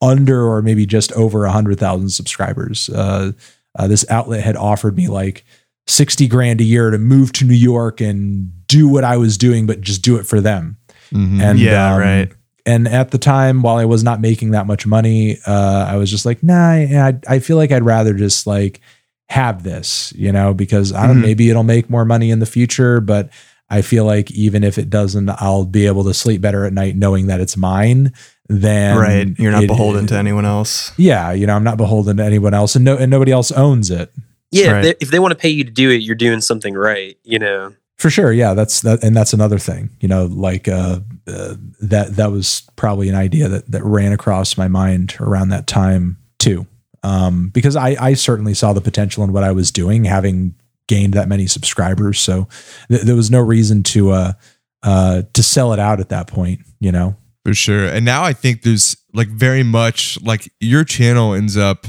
[0.01, 2.89] under or maybe just over a hundred thousand subscribers.
[2.89, 3.33] Uh,
[3.77, 5.45] uh, this outlet had offered me like
[5.87, 9.65] 60 grand a year to move to New York and do what I was doing,
[9.65, 10.77] but just do it for them.
[11.11, 11.41] Mm-hmm.
[11.41, 12.31] And yeah, um, right
[12.65, 16.09] and at the time, while I was not making that much money, uh, I was
[16.09, 18.81] just like, nah, I, I feel like I'd rather just like
[19.29, 21.25] have this, you know, because I don't mm-hmm.
[21.25, 23.29] maybe it'll make more money in the future, but
[23.69, 26.97] I feel like even if it doesn't, I'll be able to sleep better at night
[26.97, 28.13] knowing that it's mine.
[28.49, 30.91] Then right, you're not it, beholden it, to anyone else.
[30.97, 33.89] Yeah, you know, I'm not beholden to anyone else, and no, and nobody else owns
[33.89, 34.13] it.
[34.51, 34.77] Yeah, right.
[34.77, 37.17] if, they, if they want to pay you to do it, you're doing something right.
[37.23, 37.73] You know.
[38.01, 39.91] For sure, yeah, that's that, and that's another thing.
[39.99, 44.57] You know, like uh, uh, that that was probably an idea that that ran across
[44.57, 46.65] my mind around that time too,
[47.03, 50.55] um, because I I certainly saw the potential in what I was doing, having
[50.87, 52.19] gained that many subscribers.
[52.19, 52.47] So
[52.89, 54.33] th- there was no reason to uh
[54.81, 56.61] uh to sell it out at that point.
[56.79, 57.85] You know, for sure.
[57.85, 61.85] And now I think there's like very much like your channel ends up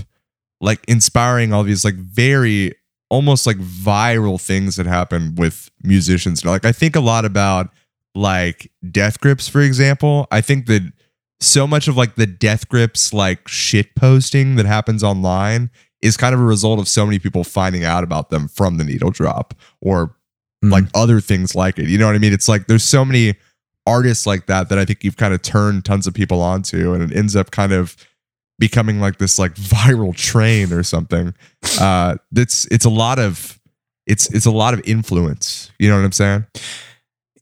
[0.61, 2.75] like inspiring all these like very
[3.13, 6.47] almost like viral things that happen with musicians.
[6.47, 7.69] Like I think a lot about
[8.15, 10.27] like death grips, for example.
[10.31, 10.91] I think that
[11.39, 16.35] so much of like the death grips like shit posting that happens online is kind
[16.35, 19.53] of a result of so many people finding out about them from the needle drop
[19.83, 20.17] or
[20.65, 20.73] mm.
[20.73, 21.89] like other things like it.
[21.89, 22.33] You know what I mean?
[22.33, 23.35] It's like there's so many
[23.87, 27.03] artists like that that I think you've kind of turned tons of people onto and
[27.03, 27.95] it ends up kind of
[28.63, 31.35] becoming like this like viral train or something.
[31.81, 33.59] Uh, it's it's a lot of
[34.07, 35.73] it's it's a lot of influence.
[35.81, 36.47] You know what I'm saying?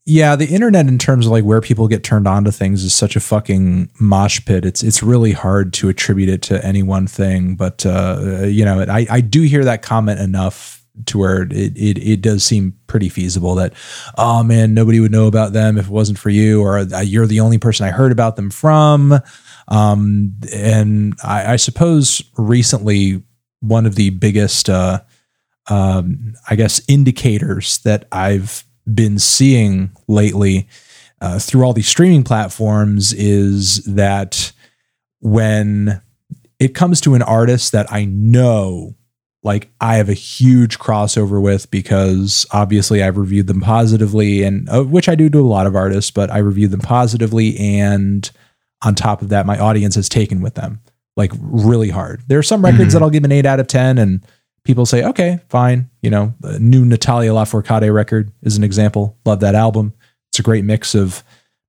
[0.07, 2.95] Yeah, the internet in terms of like where people get turned on to things is
[2.95, 4.64] such a fucking mosh pit.
[4.64, 7.55] It's it's really hard to attribute it to any one thing.
[7.55, 11.99] But uh, you know, I I do hear that comment enough to where it, it
[11.99, 13.75] it does seem pretty feasible that
[14.16, 17.27] oh man nobody would know about them if it wasn't for you or uh, you're
[17.27, 19.21] the only person I heard about them from
[19.71, 23.23] um, and I, I, suppose recently,
[23.61, 25.01] one of the biggest, uh,
[25.68, 30.68] um, I guess, indicators that I've been seeing lately
[31.21, 34.53] uh, through all these streaming platforms is that
[35.21, 36.01] when
[36.59, 38.95] it comes to an artist that I know
[39.43, 44.85] like I have a huge crossover with because obviously I've reviewed them positively and uh,
[44.85, 48.31] which I do to a lot of artists, but I reviewed them positively and
[48.83, 50.81] on top of that, my audience has taken with them
[51.16, 52.22] like really hard.
[52.28, 52.91] There are some records mm-hmm.
[52.93, 54.24] that I'll give an eight out of 10 and
[54.64, 55.91] people say, okay, fine.
[56.03, 59.18] You know, the new Natalia Lafourcade record is an example.
[59.24, 59.93] Love that album.
[60.31, 61.22] It's a great mix of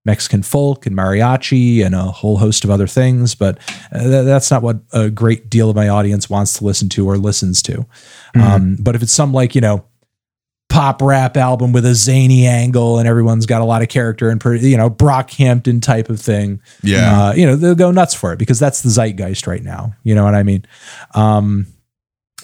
[0.06, 3.60] Mexican folk and mariachi and a whole host of other things, but
[3.92, 7.18] uh, that's not what a great deal of my audience wants to listen to or
[7.18, 7.86] listens to.
[8.36, 8.42] Mm-hmm.
[8.42, 9.86] Um, but if it's some like, you know,
[10.72, 14.42] pop rap album with a zany angle and everyone's got a lot of character and
[14.62, 16.62] you know Brockhampton type of thing.
[16.82, 19.94] Yeah, uh, you know they'll go nuts for it because that's the zeitgeist right now.
[20.04, 20.66] You know what I mean?
[21.14, 21.68] Um,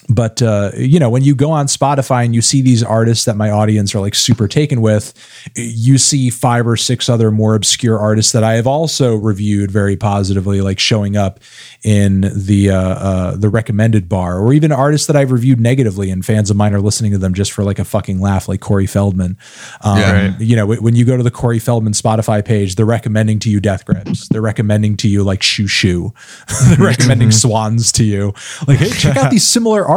[0.10, 3.36] but uh, you know when you go on spotify and you see these artists that
[3.36, 5.14] my audience are like super taken with
[5.56, 9.98] you see five or six other more obscure artists that i have also reviewed very
[9.98, 11.40] positively like showing up
[11.84, 16.26] in the uh, uh, the recommended bar or even artists that i've reviewed negatively and
[16.26, 18.86] fans of mine are listening to them just for like a fucking laugh like corey
[18.86, 19.38] feldman.
[19.82, 20.42] Um, yeah, right.
[20.42, 23.60] you know when you go to the corey feldman spotify page they're recommending to you
[23.60, 24.28] death grips.
[24.30, 26.14] They're recommending to you like shoo shoo
[26.70, 28.34] they're recommending swans to you.
[28.68, 29.97] Like hey check out these similar artists.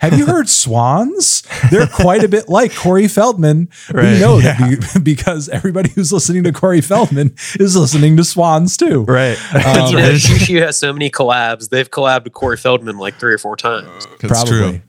[0.00, 1.42] Have you heard Swans?
[1.70, 3.68] They're quite a bit like Corey Feldman.
[3.92, 4.58] Right, we know yeah.
[4.58, 9.04] that because everybody who's listening to Corey Feldman is listening to Swans too.
[9.04, 9.38] Right.
[9.54, 9.60] Um,
[9.90, 11.68] you know, Shushu has so many collabs.
[11.68, 14.06] They've collabed with Corey Feldman like three or four times.
[14.06, 14.80] Uh, that's true.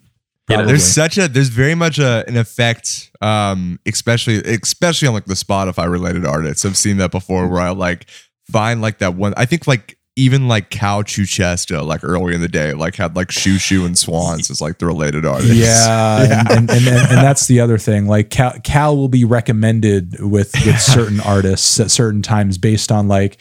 [0.50, 5.26] Yeah, there's such a there's very much a an effect, um, especially especially on like
[5.26, 6.66] the Spotify related artists.
[6.66, 8.06] I've seen that before where I like
[8.52, 9.34] find like that one.
[9.38, 13.32] I think like even like Cal Chuchesta, like early in the day, like had like
[13.32, 15.56] Shoo Shoo and Swans as like the related artists.
[15.56, 18.08] Yeah, And, and, and, and, and that's the other thing.
[18.08, 23.08] Like Cal, Cal will be recommended with with certain artists at certain times based on
[23.08, 23.38] like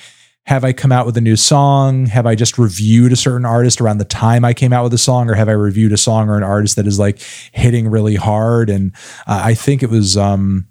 [0.46, 2.04] have I come out with a new song?
[2.06, 4.98] Have I just reviewed a certain artist around the time I came out with a
[4.98, 7.20] song, or have I reviewed a song or an artist that is like
[7.52, 8.68] hitting really hard?
[8.68, 8.92] And
[9.26, 10.66] uh, I think it was um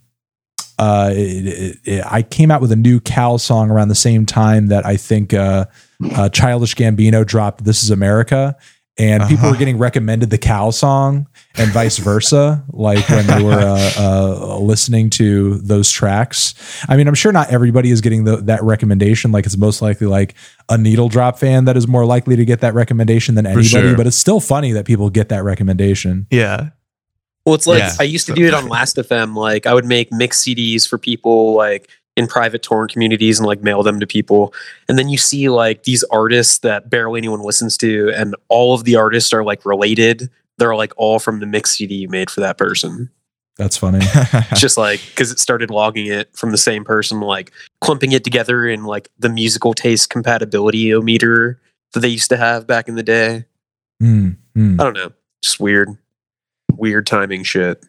[0.78, 4.26] uh it, it, it, I came out with a new Cal song around the same
[4.26, 5.66] time that I think uh,
[6.16, 8.56] uh Childish Gambino dropped "This Is America."
[9.00, 9.54] and people Uh-huh.
[9.54, 11.26] were getting recommended the cow song
[11.56, 16.54] and vice versa, like when they were uh, uh, listening to those tracks.
[16.88, 19.32] I mean, I'm sure not everybody is getting the, that recommendation.
[19.32, 20.36] Like it's most likely like
[20.70, 23.68] a needle drop fan that is more likely to get that recommendation than anybody.
[23.68, 23.98] sure.
[23.98, 26.28] But it's still funny that people get that recommendation.
[26.30, 26.70] Yeah.
[27.48, 27.94] Well, it's like Yeah.
[28.00, 29.36] I used to do it on Last FM.
[29.36, 33.64] Like I would make mix CDs for people like in private torrent communities and like
[33.64, 34.54] mail them to people.
[34.88, 38.84] And then you see like these artists that barely anyone listens to, and all of
[38.84, 40.30] the artists are like related.
[40.60, 43.10] They're like all from the mix CD you made for that person.
[43.58, 44.00] That's funny.
[44.56, 47.52] Just like because it started logging it from the same person, like
[47.82, 51.60] clumping it together in like the musical taste compatibility meter
[51.94, 53.46] that they used to have back in the day.
[54.02, 54.80] Mm, mm.
[54.80, 55.12] I don't know,
[55.44, 55.90] just weird,
[56.72, 57.84] weird timing shit.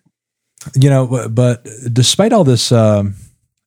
[0.75, 3.15] you know but- but despite all this um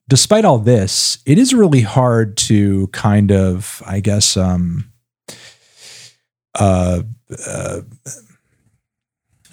[0.07, 4.91] despite all this it is really hard to kind of i guess um
[6.59, 7.01] uh,
[7.45, 7.81] uh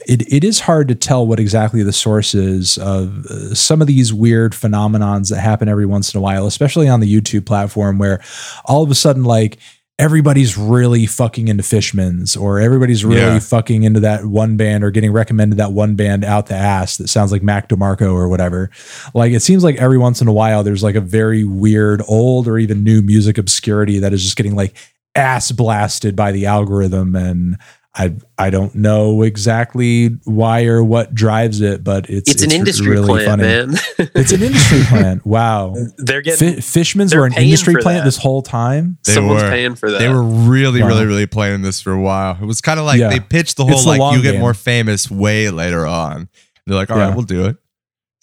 [0.07, 3.87] it, it is hard to tell what exactly the source is of uh, some of
[3.87, 7.99] these weird phenomenons that happen every once in a while, especially on the YouTube platform,
[7.99, 8.23] where
[8.67, 9.59] all of a sudden, like
[9.99, 13.38] everybody's really fucking into Fishmans, or everybody's really Yeah.
[13.38, 17.09] fucking into that one band, or getting recommended that one band out the ass that
[17.09, 18.70] sounds like Mac DeMarco or whatever.
[19.14, 22.49] Like it seems like every once in a while, there's like a very weird old
[22.49, 24.74] or even new music obscurity that is just getting like
[25.14, 27.57] ass blasted by the algorithm and.
[27.97, 32.88] I I don't know exactly why or what drives it, but it's It's, an industry
[32.88, 33.42] really plant, funny.
[33.45, 33.74] man.
[34.16, 35.24] It's an industry plant.
[35.26, 35.74] Wow.
[35.99, 38.05] They're getting Fi Fishmans they're were an industry for plant that.
[38.07, 38.99] this whole time.
[39.05, 39.49] They someone's were.
[39.51, 39.99] paying for that.
[39.99, 40.88] They were really, Wow.
[40.88, 42.36] really, really playing this for a while.
[42.40, 43.11] It was kind of like Yeah.
[43.11, 46.28] they pitched the whole It's the like long you get more famous way later on.
[46.66, 47.14] They're like, all right, Yeah.
[47.14, 47.57] we'll do it.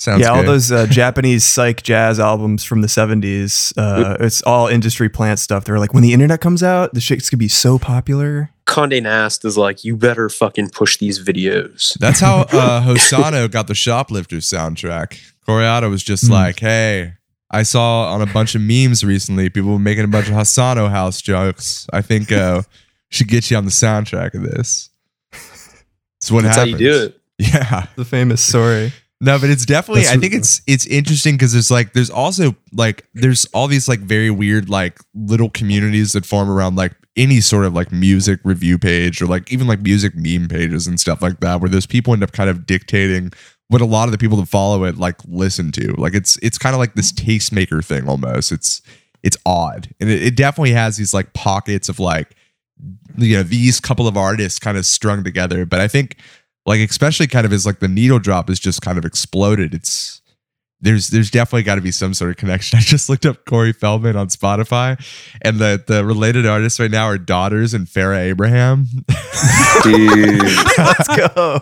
[0.01, 3.71] Sounds yeah, all those uh, Japanese psych jazz albums from the 70s.
[3.77, 5.63] Uh, it's all industry plant stuff.
[5.63, 8.49] They're like, when the internet comes out, the shit's gonna be so popular.
[8.65, 11.93] Conde Nast is like, you better fucking push these videos.
[11.99, 15.19] That's how uh, Hosono got the Shoplifters soundtrack.
[15.45, 16.33] Kore-eda was just Hmm.
[16.33, 17.13] like, hey,
[17.51, 20.89] I saw on a bunch of memes recently, people were making a bunch of Hosono
[20.89, 21.85] house jokes.
[21.93, 22.63] I think uh,
[23.09, 24.89] should get you on the soundtrack of this.
[25.31, 26.81] That's what That's how happens.
[26.81, 27.17] you do it.
[27.37, 27.85] Yeah.
[27.95, 28.93] The famous story.
[29.23, 30.01] No, but it's definitely.
[30.01, 33.87] That's- I think it's it's interesting because there's like there's also like there's all these
[33.87, 38.39] like very weird like little communities that form around like any sort of like music
[38.43, 41.85] review page or like even like music meme pages and stuff like that where those
[41.85, 43.31] people end up kind of dictating
[43.67, 45.93] what a lot of the people that follow it like listen to.
[45.93, 48.51] Like it's it's kind of like this tastemaker thing almost.
[48.51, 48.81] It's
[49.21, 52.35] it's odd and it, it definitely has these like pockets of like
[53.17, 55.65] you know these couple of artists kind of strung together.
[55.65, 56.17] But I think
[56.65, 59.73] like especially kind of as like the needle drop is just kind of exploded.
[59.73, 60.21] It's
[60.83, 62.77] there's there's definitely got to be some sort of connection.
[62.79, 64.99] I just looked up Corey Feldman on Spotify,
[65.41, 68.85] and the the related artists right now are Daughters and Farrah Abraham.
[69.83, 70.41] Dude.
[70.77, 71.61] Let's go.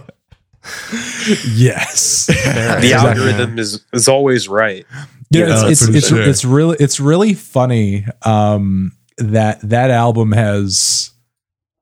[1.48, 2.26] Yes.
[2.28, 2.94] the Exactly.
[2.94, 4.86] algorithm is, is always right.
[5.32, 6.22] You know, Yeah, it's it's it's, sure.
[6.22, 11.12] it's really it's really funny um, that that album has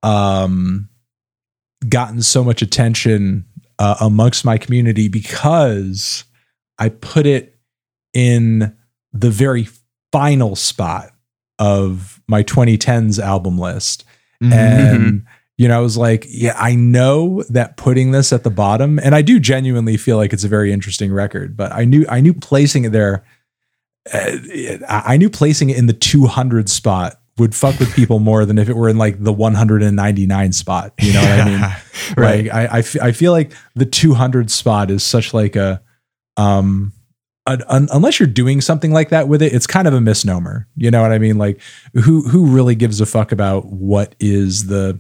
[0.03, 0.86] um,
[1.87, 3.45] gotten so much attention
[3.79, 6.23] uh, amongst my community because
[6.77, 7.59] I put it
[8.13, 8.75] in
[9.13, 9.67] the very
[10.11, 11.11] final spot
[11.59, 14.05] of my 2010s album list.
[14.41, 14.53] Mm-hmm.
[14.53, 15.25] And
[15.57, 19.15] you know, I was like, yeah, I know that putting this at the bottom, and
[19.15, 22.33] I do genuinely feel like it's a very interesting record, but I knew I knew
[22.35, 23.25] placing it there,
[24.13, 24.37] uh,
[24.87, 28.57] I I knew placing it in the 200 spot would fuck with people more than
[28.57, 30.93] if it were in like the 199 spot.
[30.99, 31.75] You know what I mean?
[32.17, 32.45] Right.
[32.45, 35.81] Like I, I, f- I feel like the 200 spot is such like a,
[36.37, 36.93] um,
[37.45, 40.67] un- un- unless you're doing something like that with it, it's kind of a misnomer.
[40.77, 41.37] You know what I mean?
[41.37, 41.59] Like
[41.93, 44.99] who, who really gives a fuck about what is the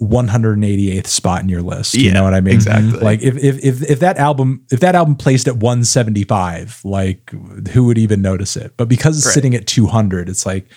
[0.00, 1.94] 188th spot in your list?
[1.94, 2.54] You Yeah, know what I mean?
[2.54, 3.00] Exactly.
[3.00, 7.30] Like if, if, if, if that album, if that album placed at 175, like
[7.72, 8.74] who would even notice it?
[8.76, 9.34] But because it's Right.
[9.34, 10.68] sitting at 200, it's like,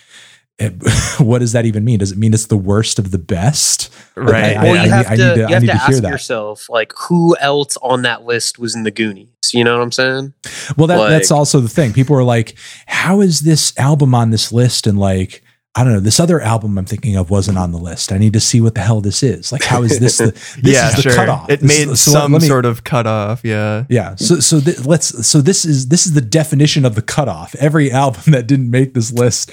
[0.60, 0.74] it,
[1.20, 2.00] what does that even mean?
[2.00, 3.94] Does it mean it's the worst of the best?
[4.16, 4.58] right.
[4.58, 5.80] I- well, I you need- have I to, need to- you have need to to
[5.80, 6.10] hear ask that.
[6.12, 9.30] yourself, like, who else on that list was in the Goonies?
[9.54, 10.34] You know what I'm saying?
[10.76, 11.94] Well, that, that's also the thing.
[11.94, 15.42] People are like, "How is this album on this list?" And like,
[15.78, 18.12] I don't know, this other album I'm thinking of wasn't on the list.
[18.12, 19.52] I need to see what the hell this is.
[19.52, 20.26] Like, how is this the
[20.62, 21.14] this yeah, is the sure.
[21.14, 21.50] cutoff?
[21.50, 23.42] It This made is- so let- some let me- sort of cutoff.
[23.44, 23.86] Yeah.
[23.88, 24.16] yeah.
[24.16, 27.54] So so th- let's so this is this is the definition of the cutoff.
[27.56, 29.52] Every album that didn't make this list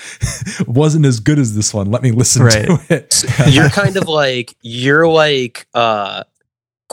[0.67, 1.91] wasn't as good as this one.
[1.91, 2.67] Let me listen Right.
[2.67, 3.25] to it.
[3.53, 6.25] You're kind of like you're like uh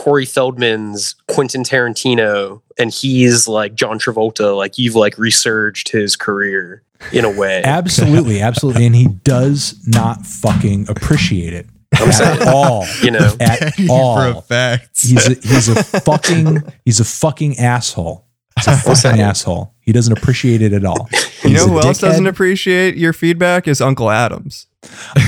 [0.02, 4.58] Corey Feldman's Quentin Tarantino, and he's like John Travolta.
[4.58, 6.82] Like you've like resurged his career
[7.14, 7.62] in a way.
[7.66, 12.88] absolutely, absolutely, and he does not fucking appreciate it I'm saying, at all.
[13.04, 14.42] you know, At For a all.
[14.42, 15.00] fact.
[15.00, 18.26] He's a, he's a fucking he's a fucking asshole.
[18.58, 19.74] He's a fucking asshole.
[19.80, 21.10] He doesn't appreciate it at all.
[21.44, 22.02] You know who else dickhead.
[22.02, 24.68] doesn't appreciate your feedback is Uncle Adams.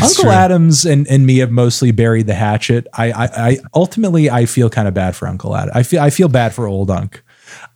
[0.01, 0.29] Uncle true.
[0.31, 2.87] Adams and, and me have mostly buried the hatchet.
[2.93, 5.71] I, I, I ultimately I feel kind of bad for Uncle Adam.
[5.75, 7.23] I feel I feel bad for old Unc.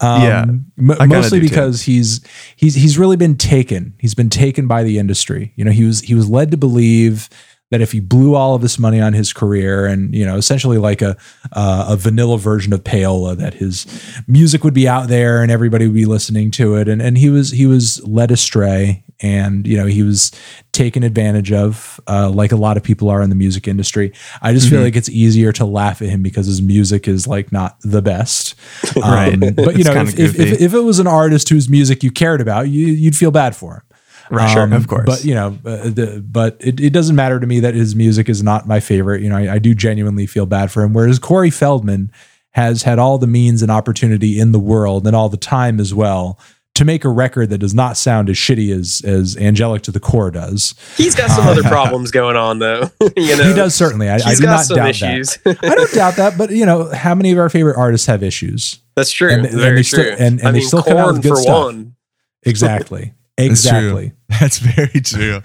[0.02, 1.50] Um, Yeah, m- mostly do too.
[1.50, 2.22] because he's
[2.56, 3.94] he's he's really been taken.
[4.00, 5.54] He's been taken by the industry.
[5.56, 7.30] You know, he was he was led to believe
[7.70, 10.78] that if he blew all of this money on his career and you know essentially
[10.78, 11.18] like a
[11.52, 13.86] uh, a vanilla version of payola that his
[14.28, 16.88] music would be out there and everybody would be listening to it.
[16.88, 20.32] And and he was he was led astray and you know he was
[20.72, 24.14] taken advantage of uh, like a lot of people are in the music industry.
[24.44, 24.84] I just feel Mhm.
[24.84, 28.56] like it's easier to laugh at him because his music is like not the best.
[28.96, 29.34] Right.
[29.34, 32.12] Um, but you know if, if, if, if it was an artist whose music you
[32.12, 33.82] cared about you, you'd feel bad for him
[34.30, 34.52] Right.
[34.52, 35.06] Sure, um, of course.
[35.06, 38.28] But you know, uh, the, but it, it doesn't matter to me that his music
[38.30, 39.22] is not my favorite.
[39.22, 40.94] You know, I, I do genuinely feel bad for him.
[40.94, 42.12] Whereas Corey Feldman
[42.52, 45.94] has had all the means and opportunity in the world and all the time as
[45.94, 46.40] well
[46.76, 50.00] to make a record that does not sound as shitty as as Angelic to the
[50.00, 50.76] Core does.
[50.96, 52.90] he's got some other problems going on though.
[53.18, 54.10] you know, he does certainly.
[54.10, 55.38] I, I do got not some doubt issues.
[55.44, 55.64] that.
[55.64, 56.38] I don't doubt that.
[56.38, 58.80] But you know, how many of our favorite artists have issues?
[58.96, 59.30] That's true.
[59.32, 60.12] And- and Very they still- true.
[60.14, 61.64] and- and I they mean, still come out with good for stuff.
[61.66, 61.96] one.
[62.44, 63.14] Exactly.
[63.38, 63.98] That's true.
[63.98, 64.12] Exactly.
[64.40, 65.42] That's very true.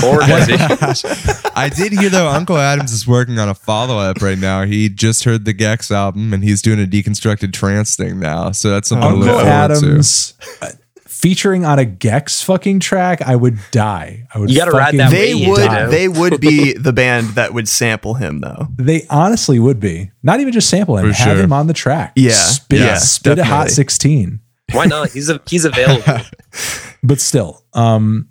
[0.00, 1.04] Corn has.
[1.54, 4.64] I did hear though Uncle Adams is working on a follow up right now.
[4.64, 8.52] He just heard the gecs album and he's doing a deconstructed trance thing now.
[8.52, 10.70] So that's something to look forward Adams uh,
[11.06, 14.26] featuring on a gecs fucking track, I would die.
[14.32, 14.50] I would.
[14.50, 15.90] You gotta ride that they would you know?
[15.90, 18.68] they would be the band that would sample him though.
[18.76, 20.10] They honestly would be.
[20.22, 21.44] Not even just sample him, For have sure.
[21.44, 22.12] him on the track.
[22.16, 24.40] Yeah, spit, yeah, spit a hot sixteen.
[24.72, 25.10] Why not?
[25.10, 26.04] He's a, he's available.
[27.06, 28.28] But still, um,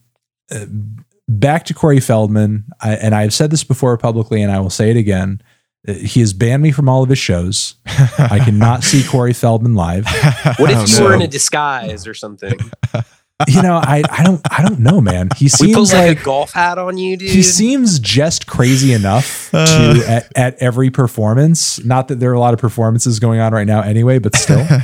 [0.52, 0.66] uh,
[1.28, 4.90] back to Corey Feldman, I, and I've said this before publicly, and I will say
[4.90, 5.42] it again.
[5.88, 7.76] Uh, He has banned me from all of his shows.
[7.86, 10.06] I cannot see Corey Feldman live.
[10.58, 11.06] What if Oh, you no.
[11.06, 12.58] were in a disguise or something?
[13.50, 15.28] You know, I, I don't I don't know, man.
[15.36, 17.30] He We seems put like, like a golf hat on you, dude.
[17.32, 19.66] he seems just crazy enough Uh.
[19.96, 21.84] to at, at every performance.
[21.84, 24.66] Not that there are a lot of performances going on right now, anyway, but still.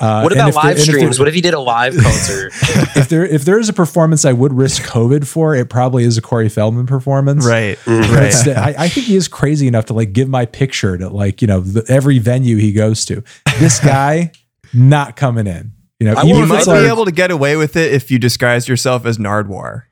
[0.00, 1.18] Uh, what about if there- live if there- streams?
[1.18, 2.52] What if he did a live concert?
[2.96, 6.16] if there if there is a performance I would risk COVID for, it probably is
[6.16, 7.46] a Corey Feldman performance.
[7.46, 7.76] Right.
[7.80, 8.16] Mhm.
[8.16, 8.32] Right.
[8.32, 11.42] st- I, I think he is crazy enough to like give my picture to like
[11.42, 13.22] you know the, every venue he goes to.
[13.58, 14.32] This guy
[14.72, 15.72] not coming in.
[16.00, 18.18] You know, I even You might be able to get away with it if you
[18.18, 19.82] disguise yourself as Nardwuar.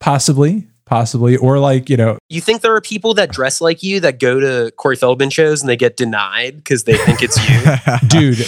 [0.00, 4.00] possibly, possibly, or like you know, You think there are people that dress like you
[4.00, 8.08] that go to Corey Feldman shows and they get denied because they think it's you?
[8.08, 8.44] dude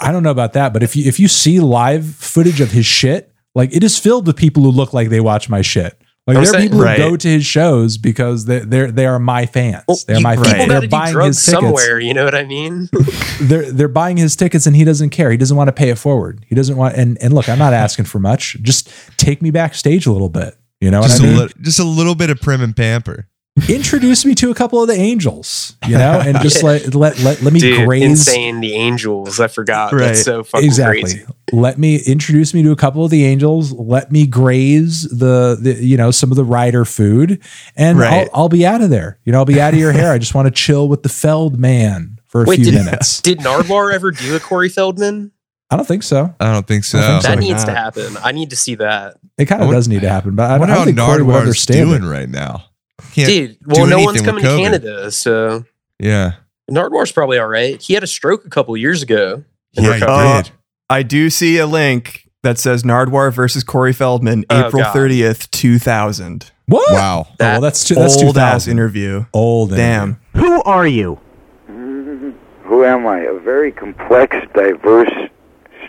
[0.00, 2.86] i don't know about that but if you if you see live footage of his
[2.86, 5.99] shit like it is filled with people who look like they watch my shit
[6.34, 9.06] like I'm there are saying- people who go to his shows because they they're they
[9.06, 10.68] are my fans Well, they're my people fans Right.
[10.68, 12.00] they're gotta buying drugs his tickets somewhere.
[12.00, 12.88] You know what I mean?
[13.40, 15.98] they're they're buying his tickets and he doesn't care he doesn't want to pay it
[15.98, 19.50] forward he doesn't want and and look i'm not asking for much just take me
[19.50, 22.14] backstage a little bit you know what just, i a mean lit- just a little
[22.14, 23.26] bit of prim and pamper.
[23.68, 26.68] Introduce me to a couple of the angels you know and just Yeah.
[26.68, 28.60] let let let, let me Dude, graze insane.
[28.60, 29.40] The Angels.
[29.40, 29.92] I forgot.
[29.92, 30.00] Right.
[30.06, 31.24] That's so fucking exactly crazy.
[31.52, 35.74] let me introduce me to a couple of the angels let me graze the, the
[35.84, 37.42] you know some of the rider food
[37.76, 38.28] and Right.
[38.32, 40.18] I'll, I'll be out of there you know i'll be out of your hair i
[40.18, 43.38] just want to chill with the feld man for a Wait, few did- minutes Did
[43.40, 45.32] Nardwuar ever do a Corey Feldman?
[45.70, 46.98] i don't think so I don't think so.
[46.98, 47.22] I think.
[47.22, 48.16] That Probably needs to happen.
[48.22, 49.16] I need to see that.
[49.38, 50.98] it kind of does need to happen but i, I I wonder how don't think
[50.98, 52.08] corey would understand doing it.
[52.08, 52.64] right now.
[53.10, 54.62] Can't, Dude, do well, no one's coming to COVID.
[54.62, 55.64] Canada, so
[55.98, 56.34] yeah.
[56.70, 57.80] Nardwuar's probably all right.
[57.82, 59.44] He had a stroke a couple years ago.
[59.72, 60.26] Yeah, he recovery.
[60.26, 60.42] Uh.
[60.88, 64.94] I do see a link that says Nardwar versus Corey Feldman, Oh, April God.
[64.96, 66.50] 30th, 2000.
[66.66, 67.26] what Wow.
[67.28, 69.24] oh, well, that's too, that's Old ass 2000 interview.
[69.34, 70.20] old Damn.
[70.34, 71.18] Who are you?
[71.66, 73.20] Who am I?
[73.20, 75.10] A very complex, diverse,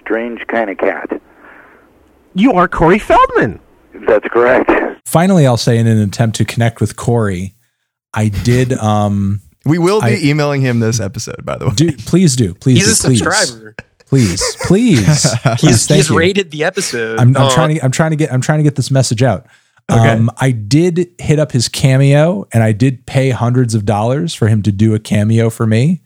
[0.02, 1.22] strange kind of cat.
[2.34, 3.60] You are Corey Feldman.
[4.08, 4.70] That's correct.
[5.06, 7.56] finally i'll say in an attempt to connect with corey
[8.14, 11.74] i did um We will be I- emailing him this episode, by the way.
[11.76, 13.20] do please do please He's do, a please.
[13.20, 13.76] subscriber.
[14.08, 15.26] please, please.
[15.44, 17.20] please He's, thank he's rated the episode.
[17.20, 19.24] I'm, I'm Uh, trying to I'm trying to get I'm trying to get this message
[19.24, 19.46] out.
[19.92, 20.10] Okay.
[20.12, 24.48] Um, I did hit up his cameo and I did pay hundreds of dollars for
[24.48, 26.02] him to do a cameo for me.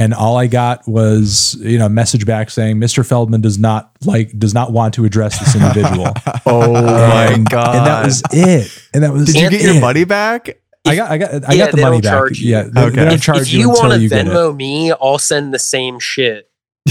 [0.00, 3.04] And all I got was, you know, a message back saying Mr.
[3.04, 6.12] Feldman does not like does not want to address this individual.
[6.46, 7.76] Oh my god!
[7.76, 8.82] And that was it.
[8.94, 9.80] And that was Did you get your it.
[9.80, 10.58] money back?
[10.86, 12.12] I got I got I Yeah, got the money back.
[12.12, 12.52] charge you.
[12.52, 12.90] Yeah, they, Okay.
[12.96, 14.08] they don't If- charge if you, you, want to you.
[14.08, 16.48] Venmo me, I'll send the same shit.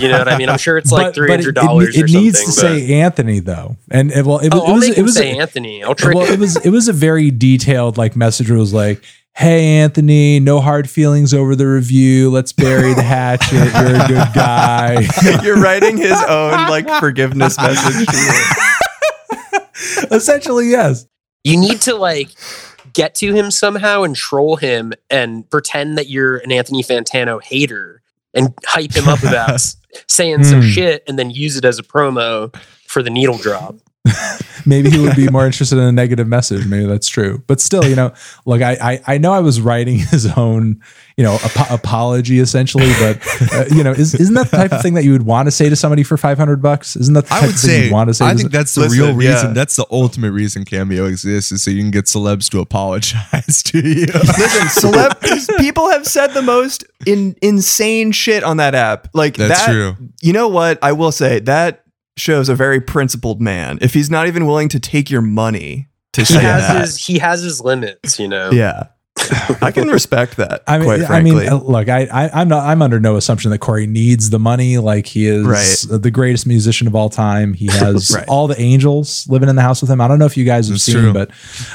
[0.00, 0.48] You know what I mean?
[0.48, 1.96] I'm sure it's like But- three but it- hundred dollars.
[1.96, 4.68] It, it needs to but- say Anthony though, and it, well, it, was- Oh, it
[4.68, 5.84] I'll was make it was say Anthony.
[5.84, 8.50] I'll trick well, it was it was a very detailed like message.
[8.50, 9.02] It was like,
[9.36, 12.30] "Hey Anthony, no hard feelings over the review.
[12.30, 13.52] Let's bury the hatchet.
[13.54, 15.06] You're a good guy."
[15.42, 18.06] You're writing his own like forgiveness message.
[18.06, 19.60] To you.
[20.16, 21.06] Essentially, yes.
[21.42, 22.30] you need to like
[22.92, 28.02] get to him somehow and troll him and pretend that you're an Anthony Fantano hater
[28.34, 29.76] and hype him up about s-
[30.08, 30.68] saying some Hmm.
[30.68, 32.54] shit and then use it as a promo
[32.86, 33.74] for the needle drop.
[34.66, 36.66] Maybe he would be more interested in a negative message.
[36.66, 37.42] Maybe that's true.
[37.46, 38.14] But still, you know,
[38.46, 40.80] look, I I, I know I was writing his own,
[41.18, 42.90] you know, ap- apology essentially.
[42.98, 43.20] But
[43.52, 45.50] uh, you know, is, isn't that the type of thing that you would want to
[45.50, 46.96] say to somebody for five hundred bucks?
[46.96, 48.24] Isn't that the type I would of thing say, you'd want to say?
[48.24, 49.48] I to think some- that's the Listen, real reason.
[49.48, 49.52] yeah.
[49.52, 53.78] That's the ultimate reason Cameo exists is so you can get celebs to apologize to
[53.78, 54.06] you.
[54.06, 59.08] Listen, celeb people have said the most in, insane shit on that app.
[59.12, 59.96] Like That's that, true.
[60.22, 60.78] You know what?
[60.82, 61.83] I will say that
[62.16, 63.78] shows a very principled man.
[63.80, 67.06] If he's not even willing to take your money to He say has that, his
[67.06, 68.50] he has his limits, you know.
[68.52, 68.84] yeah,
[69.60, 70.62] I can respect that.
[70.68, 73.50] I mean, quite I mean, uh, look, I, I, I'm not, I'm under no assumption
[73.50, 74.78] that Corey needs the money.
[74.78, 76.00] Like he is Right.
[76.00, 77.52] the greatest musician of all time.
[77.52, 78.24] He has Right.
[78.28, 80.00] all the angels living in the house with him.
[80.00, 81.12] I don't know if you guys have That's seen, true.
[81.12, 81.30] but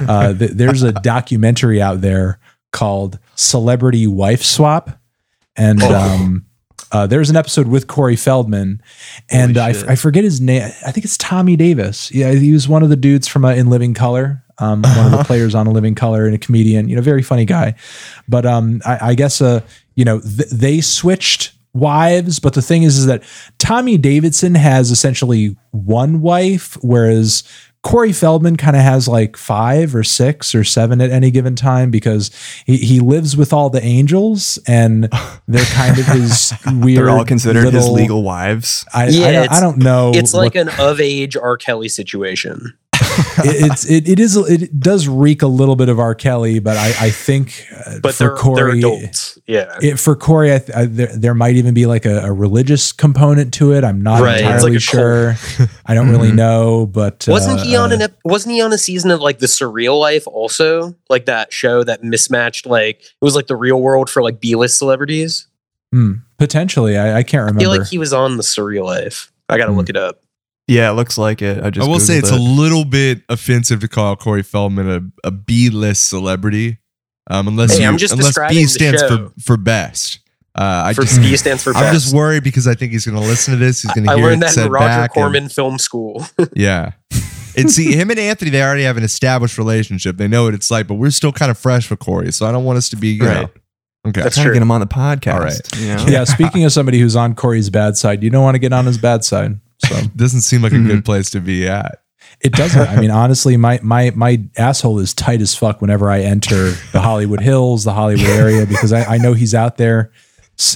[0.07, 2.39] uh, th- there's a documentary out there
[2.71, 4.91] called Celebrity Wife Swap,
[5.57, 5.93] and Oh.
[5.93, 6.45] um,
[6.91, 8.81] uh, there's an episode with Corey Feldman,
[9.29, 10.63] and Holy I, forget his name.
[10.85, 12.11] I think it's Tommy Davis.
[12.11, 14.43] Yeah, he was one of the dudes from uh, In Living Color.
[14.57, 16.89] Um, one of the players on A Living Color and a comedian.
[16.89, 17.75] You know, very funny guy.
[18.27, 19.61] But um, I, I guess uh,
[19.95, 22.39] you know, th- they switched wives.
[22.39, 23.23] But the thing is, is that
[23.57, 27.43] Tommy Davidson has essentially one wife, whereas
[27.81, 31.91] Corey Feldman kind of has like five or six or seven at any given time
[31.91, 32.29] because
[32.65, 35.03] he, he lives with all the angels and
[35.47, 36.97] they're kind of his weird.
[36.97, 38.85] they're all considered his legal wives.
[38.93, 40.11] I, Yeah, I, don't, I don't know.
[40.13, 41.55] It's like what- an of age R.
[41.55, 42.77] Kelly situation.
[43.19, 46.15] It, it's it, it is it does reek a little bit of R.
[46.15, 49.37] Kelly, but I I think uh, But for they're, they're Corey, adults.
[49.47, 49.77] Yeah.
[49.81, 53.53] it, for Corey, I, I, there, there might even be like a, a religious component
[53.55, 53.83] to it.
[53.83, 55.35] I'm not Right, entirely like sure.
[55.85, 58.71] I don't really know, but Wasn't uh, he on uh, an ep- wasn't he on
[58.73, 60.95] a season of like the surreal life also?
[61.09, 64.55] Like that show that mismatched like it was like the real world for like B
[64.55, 65.47] list celebrities?
[65.91, 66.97] hmm, potentially?
[66.97, 67.41] I, I can't remember.
[67.41, 67.59] I remember.
[67.61, 69.31] feel like he was on the surreal life.
[69.49, 69.77] I gotta Hmm.
[69.79, 70.21] look it up.
[70.69, 71.63] Yeah, it looks like it.
[71.63, 72.39] I just I will say it's it.
[72.39, 74.89] a little bit offensive to call Corey Feldman
[75.23, 76.77] a, a B list celebrity,
[77.29, 80.19] um, unless Hey, you, I'm just unless B stands for for best.
[80.55, 83.19] Uh, I for just B stands for I'm just worried because I think he's going
[83.19, 83.81] to listen to this.
[83.81, 85.11] He's going to hear I hear learned it that said in Roger back.
[85.15, 86.25] and- Corman Film School.
[86.55, 86.91] yeah,
[87.57, 90.17] and see him and Anthony, they already have an established relationship.
[90.17, 92.51] They know what it's like, but we're still kind of fresh with Corey, so I
[92.51, 93.41] don't want us to be you Right.
[93.43, 93.49] know.
[94.07, 95.33] Okay, That's trying to get him on the podcast.
[95.33, 95.77] All right.
[95.77, 96.05] You know?
[96.07, 96.23] yeah.
[96.23, 98.97] Speaking of somebody who's on Corey's bad side, you don't want to get on his
[98.97, 99.59] bad side.
[99.89, 102.01] So doesn't seem like a good place to be at.
[102.41, 102.87] It doesn't.
[102.87, 107.01] I mean, honestly, my my my asshole is tight as fuck whenever I enter the
[107.01, 110.11] Hollywood Hills, the Hollywood area, because I, I know he's out there.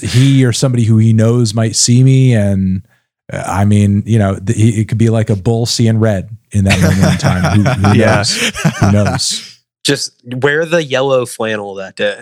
[0.01, 2.85] He or somebody who he knows might see me, and
[3.31, 6.29] uh, I mean, you know, th- he, it could be like a bull seeing red
[6.51, 7.59] in that moment in time.
[7.59, 8.15] Who, who Yeah.
[8.15, 8.51] knows?
[8.79, 9.49] Who knows?
[9.85, 12.21] just wear the yellow flannel that day.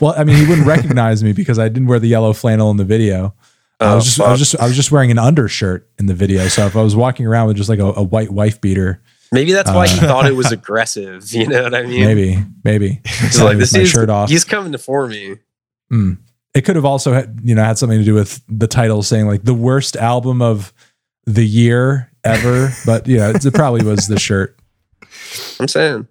[0.00, 2.76] Well, I mean, he wouldn't recognize me because I didn't wear the yellow flannel in
[2.76, 3.34] the video.
[3.80, 6.48] I was just, I was just, I was just wearing an undershirt in the video.
[6.48, 9.02] So if I was walking around with just like a, a white wife beater,
[9.32, 11.30] Maybe that's why he Uh, thought it was aggressive.
[11.32, 12.00] You know what I mean?
[12.00, 14.30] maybe, maybe He's like, this is shirt off.
[14.30, 15.36] He's coming to for me.
[15.92, 16.18] Mm.
[16.54, 19.26] It could have also had, you know, had something to do with the title saying
[19.26, 20.72] like the worst album of
[21.24, 22.70] the year ever.
[22.86, 24.56] but know, it probably was the shirt.
[25.60, 26.06] I'm saying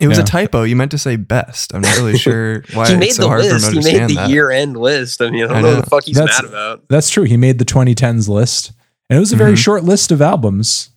[0.00, 0.24] It was Yeah.
[0.24, 0.62] a typo.
[0.64, 1.74] You meant to say best.
[1.74, 3.66] I'm not really sure why he it's made so the hard for him list.
[3.72, 4.30] to He made the that.
[4.30, 5.22] year-end list.
[5.22, 5.80] I mean, I don't I know, know.
[5.80, 6.82] the fuck he's That's- mad about.
[6.88, 7.24] That's true.
[7.24, 8.72] He made the 2010s list,
[9.08, 9.58] and it was a very Mhm.
[9.58, 10.90] short list of albums.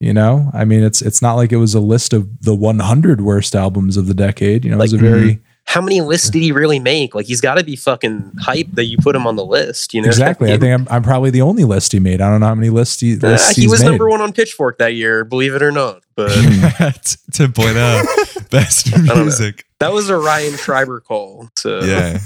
[0.00, 3.20] You know, I mean, it's it's not like it was a list of the 100
[3.20, 4.64] worst albums of the decade.
[4.64, 7.14] You know, it was a very How many lists did he really make?
[7.14, 9.92] Like, he's got to be fucking hype that you put him on the list.
[9.92, 10.50] You know, exactly.
[10.50, 12.22] I think I'm, I'm probably the only list he made.
[12.22, 13.90] I don't know how many lists he, Uh, he he's was made.
[13.90, 16.02] number one on Pitchfork that year, believe it or not.
[16.16, 16.30] But
[17.32, 19.14] 10.0 best know.
[19.16, 19.66] music.
[19.80, 21.48] that was a Ryan Schreiber call.
[21.56, 22.18] So Yeah.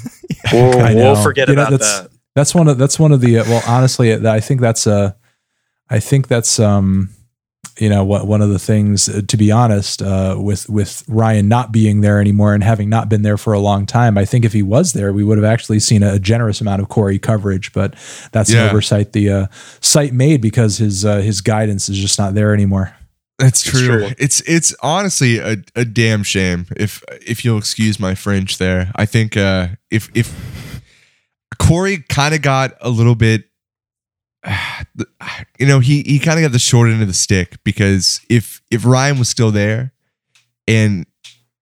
[0.52, 2.10] we'll, we'll forget You know, about that's- that.
[2.34, 5.12] That's one of that's one of the uh, well, honestly, I think that's uh,
[5.90, 7.10] I think that's um,
[7.78, 11.48] you know what one of the things uh, to be honest uh, with with Ryan
[11.48, 14.18] not being there anymore and having not been there for a long time.
[14.18, 16.88] I think if he was there, we would have actually seen a, generous amount of
[16.88, 17.72] Corey coverage.
[17.72, 17.94] But
[18.32, 18.64] that's Yeah.
[18.64, 19.46] an oversight the uh,
[19.80, 22.94] site made because his uh, his guidance is just not there anymore.
[23.38, 23.86] That's It's true.
[23.88, 24.10] true.
[24.18, 28.92] It's it's honestly a, a damn shame if if you'll excuse my French there.
[28.94, 30.28] I think uh if if
[31.58, 33.44] Corey kind of got a little bit
[35.58, 38.60] you know, he he kind of got the short end of the stick because if
[38.70, 39.92] if Ryan was still there
[40.68, 41.06] and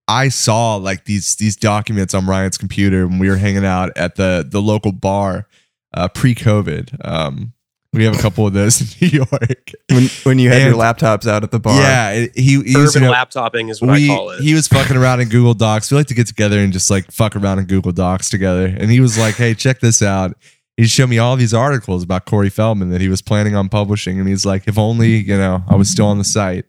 [0.09, 4.17] I saw like these these documents on Ryan's computer when we were hanging out at
[4.17, 5.47] the the local bar
[5.95, 7.07] uh pre-COVID.
[7.07, 7.53] Um
[7.93, 9.73] we have a couple of those in New York.
[9.91, 11.81] When when you had your laptops out at the bar.
[11.81, 14.41] Yeah, it- he, he was, Urban you know, laptopping is what we, I call it.
[14.43, 15.91] He was fucking around in Google Docs.
[15.91, 18.67] We like to get together and just like fuck around in Google Docs together.
[18.67, 20.37] And he was like, "Hey, check this out."
[20.81, 24.19] He showed me all these articles about Corey Feldman that he was planning on publishing,
[24.19, 26.65] and he's like, "If only you know I was still on the site."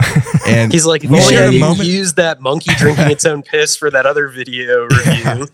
[0.46, 1.88] And He's like, if we only shared I a moment.
[1.88, 5.46] use that monkey drinking its own piss for that other video review.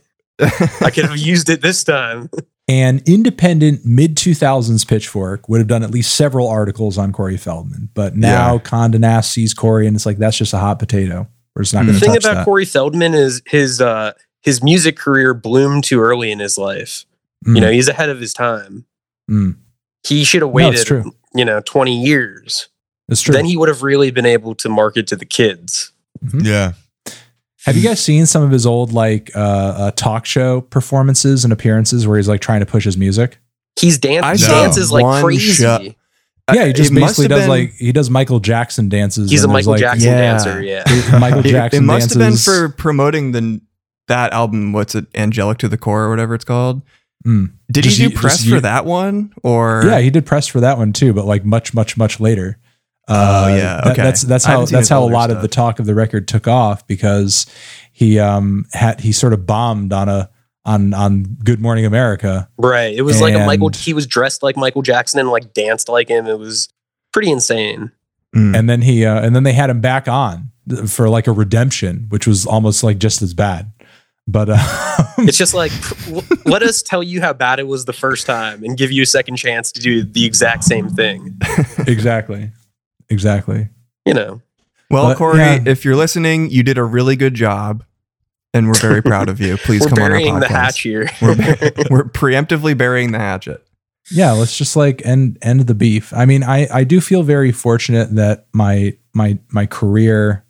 [0.81, 2.31] I could have used it this time.
[2.67, 7.91] An independent mid 2000s Pitchfork would have done at least several articles on Corey Feldman,
[7.95, 8.59] but now Yeah.
[8.61, 11.29] Condé Nast sees Corey and it's like that's just a hot potato.
[11.55, 12.45] We're just not going The thing touch about that.
[12.47, 17.05] Corey Feldman is his uh, his music career bloomed too early in his life.
[17.47, 18.85] Mm, You know, he's ahead of his time.
[19.31, 19.57] mm.
[20.07, 21.13] He should have No, waited, true.
[21.35, 22.69] you know, 20 years.
[23.09, 23.33] it's true.
[23.35, 25.93] Then he would have really been able to market to the kids.
[26.33, 26.73] yeah,
[27.65, 31.53] Have you guys seen some of his old like uh, uh, talk show performances and
[31.53, 33.39] appearances where he's like trying to push his music?
[33.79, 35.53] He's dan- I he dances like one crazy.
[35.53, 35.95] show-
[36.53, 39.31] yeah, he just It basically does been- like he does Michael Jackson dances.
[39.31, 40.21] He's a Michael like, Jackson Yeah.
[40.21, 41.19] dancer, yeah.
[41.19, 43.61] Michael It, Jackson it must have been for promoting the
[44.09, 44.73] that album.
[44.73, 45.07] What's it?
[45.15, 46.83] Angelic to the Core or whatever it's called.
[47.27, 47.53] Mm.
[47.71, 49.33] Did Just he do you- press just for you- that one?
[49.43, 52.59] Or Yeah, he did press for that one too, but like much, much, much later.
[53.09, 55.79] Oh, Uh, yeah, that- that's that's how that's how a older lot of the talk
[55.81, 57.47] of the record took off because
[57.93, 60.31] he um had he sort of bombed on a
[60.65, 62.49] on on Good Morning America.
[62.57, 62.95] Right.
[62.95, 66.09] It was like a Michael he was dressed like Michael Jackson and like danced like
[66.09, 66.27] him.
[66.27, 66.69] It was
[67.13, 67.91] pretty insane.
[68.37, 68.57] Mm.
[68.57, 70.53] and then he uh, and then they had him back on
[70.87, 73.73] for like a redemption, which was almost like just as bad.
[74.27, 75.73] But uh, It's just like
[76.47, 79.07] let us tell you how bad it was the first time and give you a
[79.07, 81.39] second chance to do the exact same thing.
[81.79, 82.51] exactly,
[83.09, 83.69] exactly.
[84.07, 84.41] You know.
[84.91, 85.65] well, but, Corey, yeah.
[85.67, 87.85] if you're listening, you did a really good job,
[88.55, 89.57] and we're very proud of you.
[89.59, 90.41] Please We're come on our burying podcast.
[90.41, 91.11] the hatch here.
[91.21, 91.37] We're,
[91.91, 93.67] we're preemptively burying the hatchet.
[94.11, 97.53] yeah let's just like end end the beef i mean i i do feel very
[97.53, 100.43] fortunate that my my my career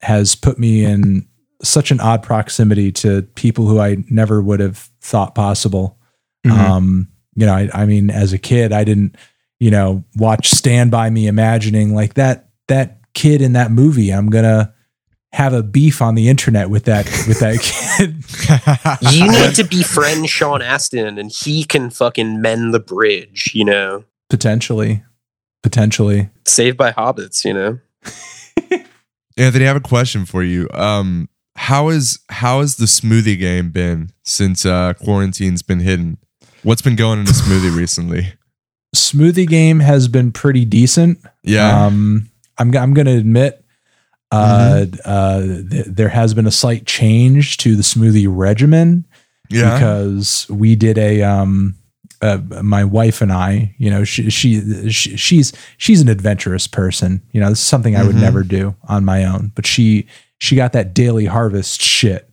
[0.00, 1.28] has put me in
[1.62, 5.98] such an odd proximity to people who i never would have thought possible
[6.46, 6.50] Mhm.
[6.52, 9.16] um you know I, I mean as a kid i didn't
[9.58, 14.30] you know watch stand by me imagining like that that kid in that movie i'm
[14.30, 14.72] gonna
[15.32, 18.24] have a beef on the internet with that with that kid
[19.14, 24.02] you need to befriend Sean Astin and he can fucking mend the bridge, you know.
[24.28, 25.04] potentially
[25.62, 27.78] potentially Saved by hobbits, you know.
[29.36, 30.68] Anthony, I have a question for you.
[30.74, 36.18] Um, how is how has the smoothie game been since uh, quarantine's been hidden?
[36.62, 38.34] What's been going in the smoothie recently?
[38.96, 42.28] smoothie game has been pretty decent Yeah, Um,
[42.58, 43.64] I'm I'm going to admit,
[44.32, 49.06] uh, uh, th- there has been a slight change to the smoothie regimen
[49.48, 51.76] yeah, because we did a um,
[52.22, 57.22] uh, my wife and I, you know, she, she she she's she's an adventurous person.
[57.32, 58.20] You know, this is something I would Mhm.
[58.20, 59.50] never do on my own.
[59.56, 60.06] But she
[60.40, 62.28] she got that daily harvest shit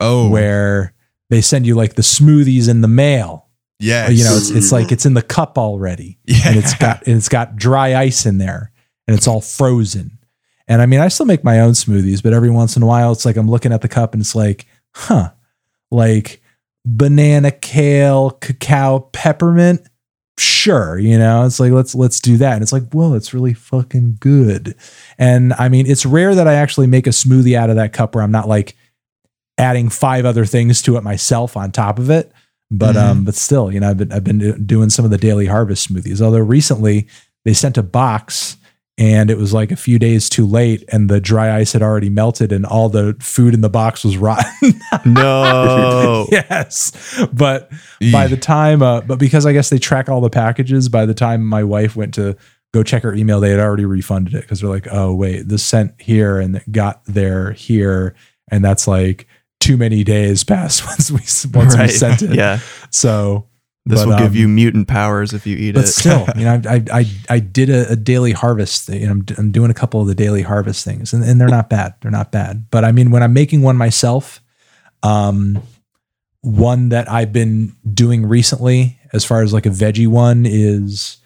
[0.00, 0.92] oh, where
[1.30, 3.48] they send you like the smoothies in the mail.
[3.78, 7.06] yeah, You know, it's it's like it's in the cup already yeah, and it's got
[7.06, 8.72] and it's got dry ice in there
[9.06, 10.18] and it's all frozen.
[10.66, 13.12] And I mean, I still make my own smoothies, but every once in a while,
[13.12, 15.30] it's like I'm looking at the cup and it's like, huh,
[15.90, 16.42] like
[16.84, 19.88] banana, kale, cacao, peppermint.
[20.38, 22.52] Sure, you know, it's like let's let's do that.
[22.54, 24.74] And it's like, well, it's really fucking good.
[25.18, 28.14] And I mean, it's rare that I actually make a smoothie out of that cup
[28.14, 28.76] where I'm not like
[29.58, 32.30] adding five other things to it myself on top of it.
[32.70, 33.02] But Mhm.
[33.02, 35.92] um, but still, you know, I've been I've been doing some of the daily harvest
[35.92, 36.20] smoothies.
[36.20, 37.08] Although recently
[37.44, 38.57] they sent a box
[38.98, 42.10] and it was like a few days too late, and the dry ice had already
[42.10, 44.50] melted, and all the food in the box was rotten.
[45.04, 46.26] No.
[46.32, 46.92] yes,
[47.32, 47.70] but
[48.12, 51.14] by the time, uh, but because I guess they track all the packages, by the
[51.14, 52.36] time my wife went to
[52.74, 55.62] go check her email, they had already refunded it because they're like, oh wait, this
[55.62, 58.14] sent here and it got there here,
[58.50, 59.26] and that's like
[59.60, 62.34] too many days past once we once we sent it.
[62.34, 62.58] Yeah.
[62.90, 63.47] So
[63.88, 65.88] This But, will give um, you mutant powers if you eat but it.
[65.88, 68.86] still, you know, I I I, I did a, a daily harvest.
[68.86, 71.48] Thing, I'm d- I'm doing a couple of the daily harvest things, and, and they're
[71.48, 71.94] not bad.
[72.02, 72.70] They're not bad.
[72.70, 74.42] But I mean, when I'm making one myself,
[75.02, 75.62] um,
[76.42, 81.16] one that I've been doing recently, as far as like a veggie one, is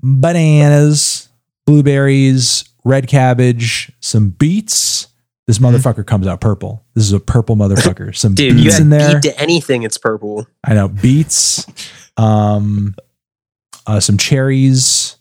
[0.00, 1.28] bananas,
[1.66, 5.08] blueberries, red cabbage, some beets.
[5.48, 6.84] This motherfucker comes out purple.
[6.94, 8.14] This is a purple motherfucker.
[8.14, 9.14] Some Dude, you beets in there.
[9.14, 10.46] beet to anything, it's purple.
[10.62, 11.64] I know beets,
[12.18, 12.94] um,
[13.86, 15.16] uh, some cherries,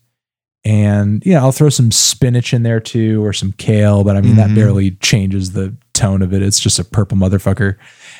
[0.66, 4.04] and yeah, I'll throw some spinach in there too, or some kale.
[4.04, 4.56] But I mean, that Mhm.
[4.56, 6.42] barely changes the tone of it.
[6.42, 7.78] It's just a purple motherfucker,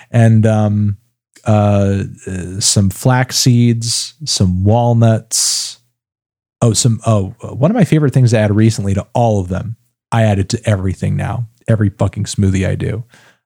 [0.10, 0.98] and um,
[1.46, 5.80] uh, uh, some flax seeds, some walnuts.
[6.62, 9.50] Oh, some oh, uh, one of my favorite things to add recently to all of
[9.50, 9.76] them.
[10.10, 11.50] I add it to everything now.
[11.68, 13.04] Every fucking smoothie I do.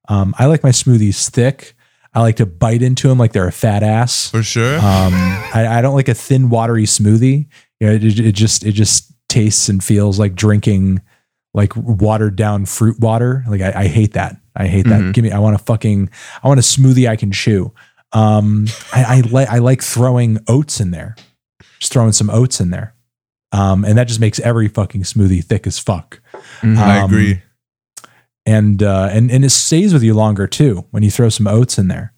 [0.07, 1.75] Um, I like my smoothies thick.
[2.13, 4.29] I like to bite into them like they're a fat ass.
[4.29, 4.75] For sure.
[4.75, 5.13] Um,
[5.53, 7.47] I, I don't like a thin, watery smoothie.
[7.79, 11.01] You know, it, it just it just tastes and feels like drinking
[11.53, 13.43] like watered down fruit water.
[13.47, 14.35] Like I, I hate that.
[14.55, 14.99] I hate that.
[14.99, 15.13] Mhm.
[15.13, 15.31] Give me.
[15.31, 16.09] I want a fucking.
[16.43, 17.73] I want a smoothie I can chew.
[18.11, 21.15] Um, I, I like I like throwing oats in there.
[21.79, 22.93] Just throwing some oats in there.
[23.53, 26.21] Um, and that just makes every fucking smoothie thick as fuck.
[26.61, 27.41] I um, agree.
[28.45, 31.77] And uh, and and it stays with you longer too when you throw some oats
[31.77, 32.13] in there.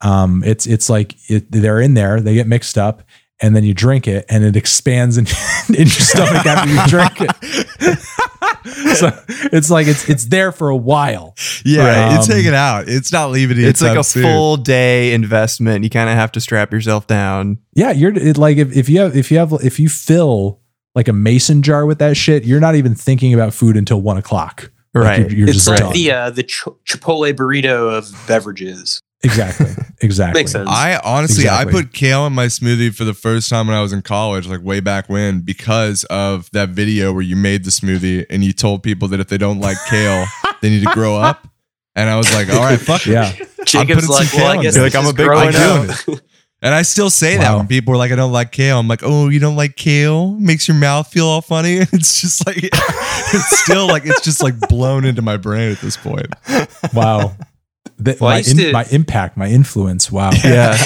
[0.00, 3.02] Um, it's it's like it, they're in there, they get mixed up,
[3.40, 5.26] and then you drink it, and it expands in,
[5.68, 7.98] in your stomach after you drink it.
[8.96, 9.10] so
[9.52, 11.34] it's like it's it's there for a while.
[11.64, 12.16] Yeah, Right.
[12.18, 12.88] it's Um, hanging out.
[12.88, 13.58] It's not leaving.
[13.60, 14.22] it's like a soon.
[14.22, 15.84] full day investment.
[15.84, 17.58] You kind of have to strap yourself down.
[17.74, 20.60] Yeah, you're it, like if, if you have if you have if you fill
[20.94, 24.16] like a mason jar with that shit, you're not even thinking about food until one
[24.16, 24.70] o'clock.
[24.94, 25.20] Like, Right.
[25.20, 25.92] you're, you're It's just like done.
[25.92, 29.02] the uh, the ch- Chipotle burrito of beverages.
[29.22, 29.66] exactly
[30.00, 30.68] exactly Makes sense.
[30.70, 31.78] I honestly, Exactly.
[31.78, 34.46] I put kale in my smoothie for the first time when I was in college,
[34.46, 38.52] like way back when, because of that video where you made the smoothie and you
[38.52, 40.24] told people that if they don't like kale,
[40.62, 41.46] they need to grow up.
[41.96, 43.10] And I was like, all right, fuck it.
[43.12, 43.32] Yeah.
[43.66, 45.90] Jacob's putting like, some well, kale I in guess Like, I'm a big growing one
[45.90, 45.96] up.
[46.60, 48.80] And I still say that when people are like, I don't like kale.
[48.80, 50.30] I'm like, oh, you don't like kale?
[50.32, 51.76] Makes your mouth feel all funny.
[51.92, 55.96] It's just like, it's still like, it's just like blown into my brain at this
[55.96, 56.26] point.
[56.92, 57.36] Wow.
[57.98, 60.10] The- Well, my, in- to- my impact, my influence.
[60.10, 60.30] Wow.
[60.44, 60.76] Yeah.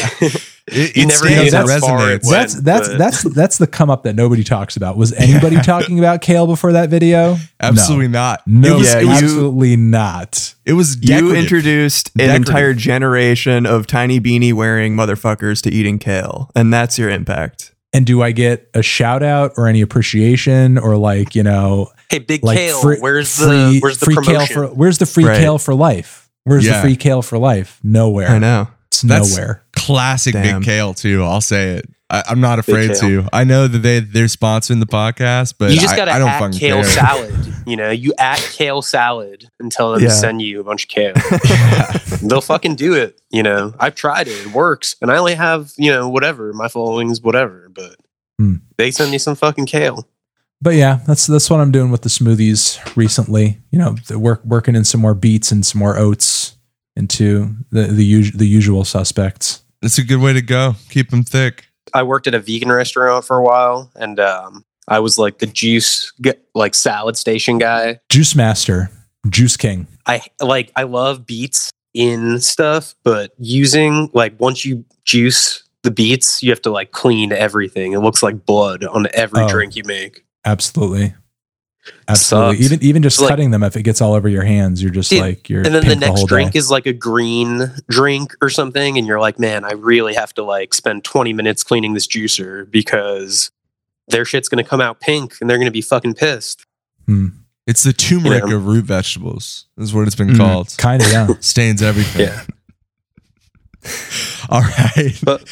[0.73, 2.09] It, You it never stands, knew it that's resonates.
[2.11, 2.23] went.
[2.25, 4.97] That's that's but- that's that's the come up that nobody talks about.
[4.97, 7.37] Was anybody talking about kale before that video?
[7.61, 8.43] Absolutely not.
[8.47, 10.55] No, It was, Yeah, it you- absolutely not.
[10.65, 11.37] it was You decorative.
[11.37, 17.11] introduced an entire generation of tiny beanie wearing motherfuckers to eating kale, and that's your
[17.11, 17.73] impact.
[17.95, 22.19] And do I get a shout out or any appreciation or like you know Hey,
[22.21, 24.47] Big like Kale, free, where's free, the where's the free promotion?
[24.47, 25.39] kale for where's the free Right.
[25.39, 26.31] kale for life?
[26.45, 27.79] Where's the free kale for life?
[27.85, 28.29] Nowhere.
[28.29, 28.69] I know.
[28.89, 29.62] It's That's- nowhere.
[29.87, 30.61] Classic Damn.
[30.61, 31.23] big kale too.
[31.25, 31.89] I'll say it.
[32.11, 33.27] I, I'm not afraid to.
[33.33, 36.29] I know that they they're sponsoring the podcast, but you just I, gotta I don't
[36.29, 36.85] at fucking kale care.
[36.85, 37.55] salad.
[37.67, 40.09] You know, you at kale salad and tell them Yeah.
[40.09, 41.15] to send you a bunch of kale.
[42.23, 43.21] They'll fucking do it.
[43.31, 44.47] You know, I've tried it.
[44.47, 44.97] It works.
[45.01, 47.69] And I only have, you know, whatever, my followings, whatever.
[47.73, 47.97] But
[48.39, 48.57] Hmm.
[48.79, 50.07] they send me some fucking kale.
[50.61, 53.59] But yeah, that's that's what I'm doing with the smoothies recently.
[53.71, 56.57] You know, the work working in some more beets and some more oats
[56.95, 59.62] into the the, us- the usual suspects.
[59.83, 60.75] It's a good way to go.
[60.91, 61.67] Keep them thick.
[61.95, 65.47] I worked at a vegan restaurant for a while and um, I was like the
[65.47, 67.99] juice, g- like salad station guy.
[68.09, 68.91] Juice Master,
[69.29, 69.87] Juice King.
[70.07, 76.43] I like, I love beets in stuff, but using like once you juice the beets,
[76.43, 77.93] you have to like clean everything.
[77.93, 79.49] It looks like blood on every Oh.
[79.49, 80.25] drink you make.
[80.45, 81.15] Absolutely.
[82.09, 82.57] Absolutely.
[82.57, 82.65] Sucks.
[82.73, 84.93] Even even just It's like- cutting them if it gets all over your hands, you're
[84.93, 86.59] just Dude, like you're and then the next whole drink day.
[86.59, 90.43] is like a green drink or something and you're like man i really have to
[90.45, 93.51] like spend 20 minutes cleaning this juicer because
[94.09, 96.65] their shit's gonna come out pink and they're gonna be fucking pissed
[97.07, 97.27] Hmm.
[97.67, 98.55] It's the turmeric Yeah.
[98.57, 99.67] of root vegetables.
[99.79, 100.37] Is what it's been Mhm.
[100.37, 100.75] called.
[100.79, 101.27] Kind of yeah.
[101.41, 102.29] Stains everything.
[102.29, 102.45] Yeah.
[104.49, 105.19] All right.
[105.23, 105.45] but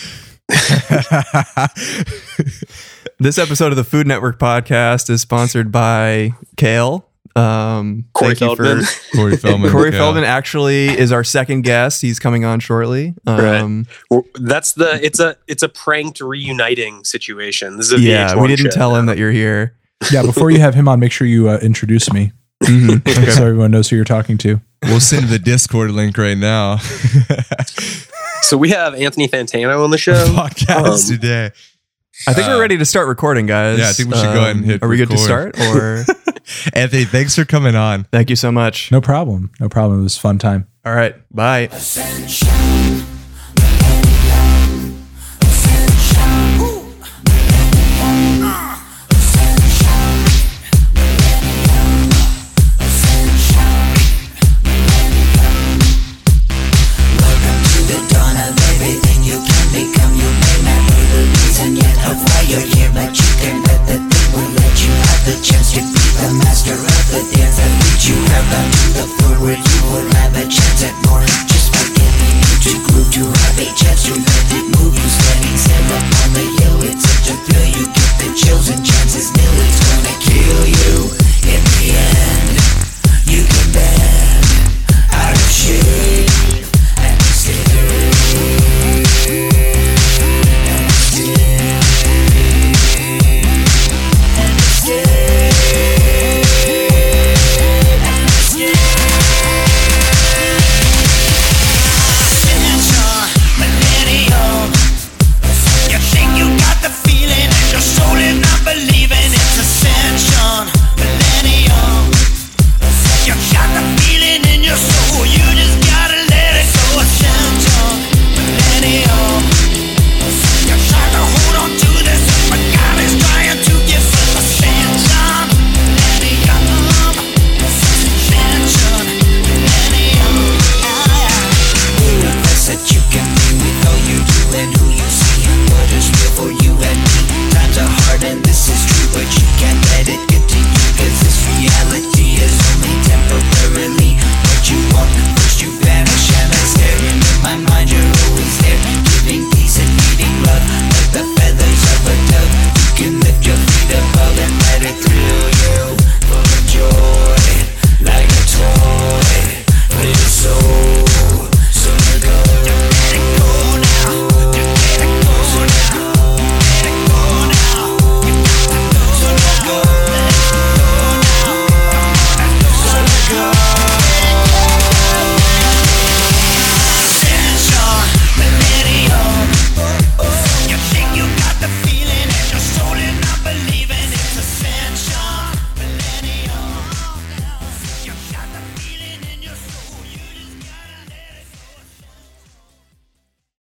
[3.21, 7.07] This episode of the Food Network podcast is sponsored by Kale.
[7.37, 8.87] Um, Corey thank you for- Feldman.
[9.15, 9.71] Corey Feldman.
[9.73, 9.99] Corey yeah.
[9.99, 12.01] Feldman actually is our second guest.
[12.01, 13.15] He's coming on shortly.
[13.27, 13.87] Um,
[14.37, 18.49] that's the it's a it's a pranked reuniting situation this is a yeah, VH1 we
[18.49, 19.77] didn't show tell him that you're here.
[20.11, 22.33] Yeah, before you have him on, make sure you uh, introduce me
[22.65, 23.07] Mhm.
[23.35, 24.61] so everyone knows who you're talking to.
[24.85, 26.79] We'll send the Discord link right now.
[28.43, 31.51] so we have anthony fantano on the show Podcast Um, today.
[32.27, 33.75] I think Uh, we're ready to start recording, guys.
[33.75, 34.85] Um, yeah, I think we should go ahead and hit record.
[34.85, 35.59] Are we good to start?
[35.59, 36.05] Or
[36.75, 38.05] Anthony, thanks for coming on.
[38.13, 38.91] thank you so much.
[38.93, 39.51] No problem.
[39.61, 40.01] No problem.
[40.01, 40.67] It was a fun time.
[40.85, 41.69] All right, bye.
[41.73, 42.49] Ascension.